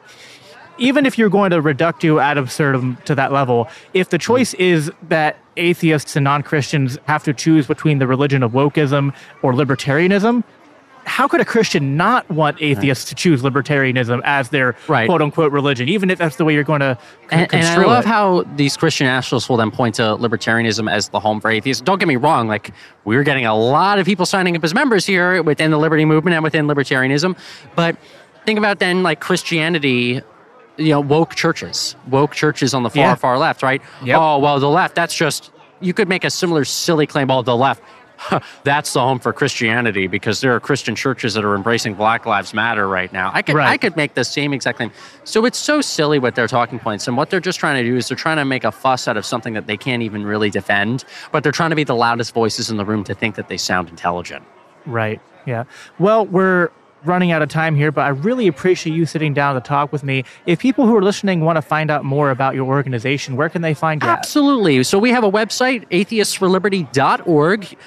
Even 0.78 1.06
if 1.06 1.18
you're 1.18 1.30
going 1.30 1.52
to 1.52 1.62
reductio 1.62 2.20
ad 2.20 2.38
absurdum 2.38 2.98
to 3.06 3.16
that 3.16 3.32
level, 3.32 3.68
if 3.94 4.10
the 4.10 4.18
choice 4.18 4.54
is 4.56 4.92
that 5.10 5.38
atheists 5.58 6.16
and 6.16 6.24
non 6.24 6.44
Christians 6.44 6.98
have 7.08 7.24
to 7.24 7.34
choose 7.34 7.68
between 7.68 8.00
the 8.00 8.08
religion 8.08 8.44
of 8.44 8.52
wokeism 8.52 9.14
or 9.42 9.54
libertarianism, 9.54 10.44
how 11.06 11.26
could 11.26 11.40
a 11.40 11.46
Christian 11.46 11.96
not 11.96 12.30
want 12.30 12.62
atheists 12.62 13.06
to 13.06 13.16
choose 13.16 13.42
libertarianism 13.42 14.22
as 14.26 14.50
their 14.50 14.76
Right. 14.90 15.08
quote 15.08 15.22
unquote 15.22 15.54
religion, 15.54 15.88
even 15.88 16.10
if 16.10 16.20
that's 16.20 16.36
the 16.36 16.44
way 16.44 16.54
you're 16.54 16.66
going 16.66 16.82
to 16.82 16.98
And, 17.32 17.52
and 17.54 17.66
I 17.66 17.86
love 17.86 18.04
it? 18.04 18.08
how 18.08 18.44
these 18.58 18.76
Christian 18.76 19.08
nationalists 19.08 19.48
will 19.48 19.56
then 19.56 19.72
point 19.72 19.96
to 19.96 20.02
libertarianism 20.02 20.92
as 20.92 21.08
the 21.10 21.20
home 21.22 21.40
for 21.40 21.50
atheists. 21.50 21.82
Don't 21.82 21.98
get 21.98 22.10
me 22.10 22.18
wrong, 22.18 22.50
like 22.50 22.72
we're 23.06 23.24
getting 23.24 23.46
a 23.46 23.56
lot 23.56 24.00
of 24.00 24.06
people 24.06 24.26
signing 24.26 24.58
up 24.58 24.64
as 24.66 24.74
members 24.74 25.06
here 25.06 25.42
within 25.42 25.72
the 25.72 25.80
liberty 25.80 26.04
movement 26.04 26.36
and 26.36 26.44
within 26.44 26.68
libertarianism. 26.68 27.38
But 27.74 27.96
think 28.46 28.60
about 28.60 28.80
then 28.80 29.02
like 29.02 29.22
Christianity, 29.22 30.22
you 30.78 30.90
know, 30.90 31.00
woke 31.02 31.36
churches, 31.36 31.96
woke 32.10 32.34
churches 32.34 32.74
on 32.74 32.84
the 32.84 32.90
far, 32.90 33.00
Yeah. 33.04 33.16
far 33.16 33.38
left, 33.38 33.64
right? 33.64 33.82
Yep. 34.04 34.18
Oh, 34.20 34.40
well, 34.40 34.60
the 34.60 34.70
left, 34.70 34.96
that's 34.96 35.14
just, 35.16 35.52
you 35.80 35.94
could 35.94 36.08
make 36.08 36.24
a 36.24 36.30
similar 36.30 36.66
silly 36.66 37.08
claim, 37.08 37.30
oh, 37.32 37.42
the 37.42 37.56
left. 37.56 37.82
That's 38.64 38.94
the 38.94 39.00
home 39.00 39.20
for 39.20 39.32
Christianity 39.32 40.08
because 40.08 40.42
there 40.42 40.52
are 40.56 40.60
Christian 40.60 40.96
churches 40.96 41.36
that 41.36 41.46
are 41.46 41.54
embracing 41.54 41.94
Black 41.94 42.26
Lives 42.26 42.52
Matter 42.52 42.88
right 42.88 43.14
now. 43.14 43.30
I 43.32 43.44
could 43.44 43.54
Right. 43.56 43.68
I 43.70 43.78
could 43.78 43.96
make 43.96 44.16
the 44.16 44.24
same 44.24 44.54
exact 44.54 44.78
claim. 44.78 44.92
So 45.24 45.46
it's 45.46 45.60
so 45.60 45.82
silly 45.82 46.18
with 46.18 46.34
their 46.34 46.48
talking 46.48 46.80
points, 46.80 47.08
and 47.08 47.16
what 47.16 47.30
they're 47.30 47.40
just 47.40 47.60
trying 47.60 47.84
to 47.84 47.88
do 47.88 47.96
is 47.96 48.08
they're 48.08 48.18
trying 48.18 48.38
to 48.38 48.46
make 48.46 48.64
a 48.64 48.72
fuss 48.72 49.08
out 49.08 49.18
of 49.18 49.26
something 49.26 49.54
that 49.54 49.68
they 49.68 49.78
can't 49.78 50.02
even 50.02 50.26
really 50.26 50.50
defend, 50.50 51.06
but 51.32 51.44
they're 51.44 51.52
trying 51.52 51.70
to 51.70 51.76
be 51.76 51.84
the 51.84 51.94
loudest 51.96 52.34
voices 52.34 52.72
in 52.72 52.78
the 52.78 52.86
room 52.86 53.04
to 53.04 53.14
think 53.14 53.36
that 53.36 53.50
they 53.50 53.58
sound 53.58 53.88
intelligent. 53.88 54.44
Right. 54.88 55.22
Yeah. 55.46 55.66
Well, 56.00 56.26
we're 56.26 56.72
running 57.08 57.32
out 57.32 57.42
of 57.42 57.50
time 57.50 57.76
here, 57.76 57.92
but 57.92 58.02
I 58.02 58.10
really 58.10 58.48
appreciate 58.48 58.96
you 58.96 59.06
sitting 59.06 59.34
down 59.34 59.56
to 59.56 59.62
talk 59.62 59.92
with 59.92 60.04
me. 60.04 60.24
If 60.46 60.60
people 60.60 60.86
who 60.86 60.96
are 60.96 61.04
listening 61.04 61.42
want 61.42 61.58
to 61.58 61.62
find 61.62 61.90
out 61.90 62.06
more 62.06 62.30
about 62.30 62.56
your 62.56 62.66
organization, 62.66 63.36
where 63.36 63.50
can 63.50 63.62
they 63.62 63.74
find 63.74 64.02
you? 64.04 64.10
at? 64.10 64.20
Absolutely. 64.20 64.84
So 64.84 65.00
we 65.00 65.12
have 65.12 65.24
a 65.24 65.32
website, 65.32 65.88
atheistsforliberty.org. 65.90 67.78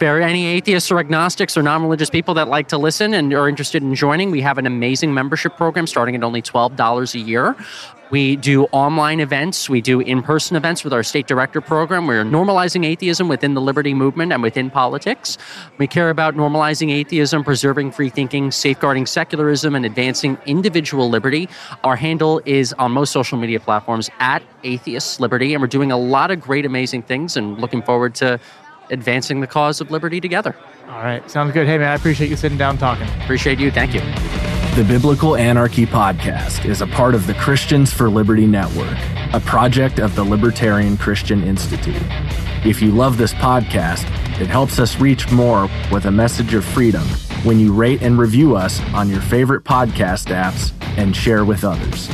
For 0.00 0.20
any 0.20 0.46
atheists 0.46 0.90
or 0.90 0.98
agnostics 0.98 1.56
or 1.56 1.62
non 1.62 1.80
religious 1.80 2.10
people 2.10 2.34
that 2.34 2.48
like 2.48 2.66
to 2.68 2.78
listen 2.78 3.14
and 3.14 3.32
are 3.32 3.48
interested 3.48 3.80
in 3.80 3.94
joining, 3.94 4.32
we 4.32 4.40
have 4.40 4.58
an 4.58 4.66
amazing 4.66 5.14
membership 5.14 5.56
program 5.56 5.86
starting 5.86 6.16
at 6.16 6.24
only 6.24 6.42
$12 6.42 7.14
a 7.14 7.18
year. 7.20 7.54
We 8.14 8.36
do 8.36 8.66
online 8.66 9.18
events. 9.18 9.68
We 9.68 9.80
do 9.80 9.98
in 9.98 10.22
person 10.22 10.56
events 10.56 10.84
with 10.84 10.92
our 10.92 11.02
state 11.02 11.26
director 11.26 11.60
program. 11.60 12.06
We're 12.06 12.22
normalizing 12.22 12.86
atheism 12.86 13.26
within 13.26 13.54
the 13.54 13.60
liberty 13.60 13.92
movement 13.92 14.32
and 14.32 14.40
within 14.40 14.70
politics. 14.70 15.36
We 15.78 15.88
care 15.88 16.10
about 16.10 16.36
normalizing 16.36 16.92
atheism, 16.92 17.42
preserving 17.42 17.90
free 17.90 18.10
thinking, 18.10 18.52
safeguarding 18.52 19.06
secularism, 19.06 19.74
and 19.74 19.84
advancing 19.84 20.38
individual 20.46 21.10
liberty. 21.10 21.48
Our 21.82 21.96
handle 21.96 22.40
is 22.44 22.72
on 22.74 22.92
most 22.92 23.10
social 23.10 23.36
media 23.36 23.58
platforms 23.58 24.08
at 24.20 24.44
Atheists 24.62 25.18
Liberty, 25.18 25.52
and 25.52 25.60
we're 25.60 25.66
doing 25.66 25.90
a 25.90 25.98
lot 25.98 26.30
of 26.30 26.40
great, 26.40 26.64
amazing 26.64 27.02
things 27.02 27.36
and 27.36 27.60
looking 27.60 27.82
forward 27.82 28.14
to 28.14 28.38
advancing 28.90 29.40
the 29.40 29.48
cause 29.48 29.80
of 29.80 29.90
liberty 29.90 30.20
together. 30.20 30.54
All 30.86 31.02
right. 31.02 31.28
Sounds 31.28 31.52
good. 31.52 31.66
Hey, 31.66 31.78
man, 31.78 31.88
I 31.88 31.94
appreciate 31.96 32.30
you 32.30 32.36
sitting 32.36 32.58
down 32.58 32.78
talking. 32.78 33.08
Appreciate 33.22 33.58
you. 33.58 33.72
Thank 33.72 33.92
you. 33.92 34.43
The 34.74 34.82
Biblical 34.82 35.36
Anarchy 35.36 35.86
Podcast 35.86 36.64
is 36.64 36.82
a 36.82 36.88
part 36.88 37.14
of 37.14 37.28
the 37.28 37.34
Christians 37.34 37.92
for 37.92 38.10
Liberty 38.10 38.44
Network, 38.44 38.98
a 39.32 39.38
project 39.38 40.00
of 40.00 40.16
the 40.16 40.24
Libertarian 40.24 40.96
Christian 40.96 41.44
Institute. 41.44 42.02
If 42.64 42.82
you 42.82 42.90
love 42.90 43.16
this 43.16 43.32
podcast, 43.34 44.02
it 44.40 44.48
helps 44.48 44.80
us 44.80 44.98
reach 44.98 45.30
more 45.30 45.70
with 45.92 46.06
a 46.06 46.10
message 46.10 46.54
of 46.54 46.64
freedom 46.64 47.04
when 47.44 47.60
you 47.60 47.72
rate 47.72 48.02
and 48.02 48.18
review 48.18 48.56
us 48.56 48.80
on 48.94 49.08
your 49.08 49.20
favorite 49.20 49.62
podcast 49.62 50.34
apps 50.34 50.72
and 50.98 51.14
share 51.14 51.44
with 51.44 51.62
others. 51.62 52.10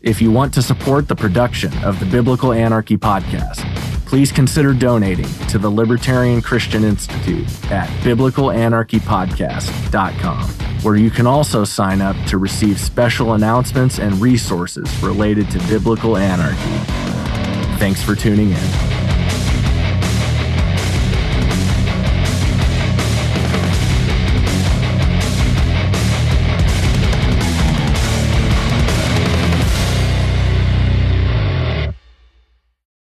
If 0.00 0.22
you 0.22 0.30
want 0.30 0.54
to 0.54 0.62
support 0.62 1.08
the 1.08 1.16
production 1.16 1.76
of 1.82 1.98
the 1.98 2.06
Biblical 2.06 2.52
Anarchy 2.52 2.96
Podcast, 2.96 3.64
please 4.06 4.30
consider 4.30 4.72
donating 4.72 5.26
to 5.48 5.58
the 5.58 5.68
Libertarian 5.68 6.42
Christian 6.42 6.84
Institute 6.84 7.48
at 7.72 7.88
biblicalanarchypodcast.com, 8.04 10.73
where 10.84 10.96
you 10.96 11.10
can 11.10 11.26
also 11.26 11.64
sign 11.64 12.02
up 12.02 12.16
to 12.26 12.38
receive 12.38 12.78
special 12.78 13.32
announcements 13.32 13.98
and 13.98 14.20
resources 14.20 15.02
related 15.02 15.50
to 15.50 15.58
biblical 15.66 16.16
anarchy. 16.16 16.58
Thanks 17.78 18.02
for 18.02 18.14
tuning 18.14 18.50
in. 18.50 19.03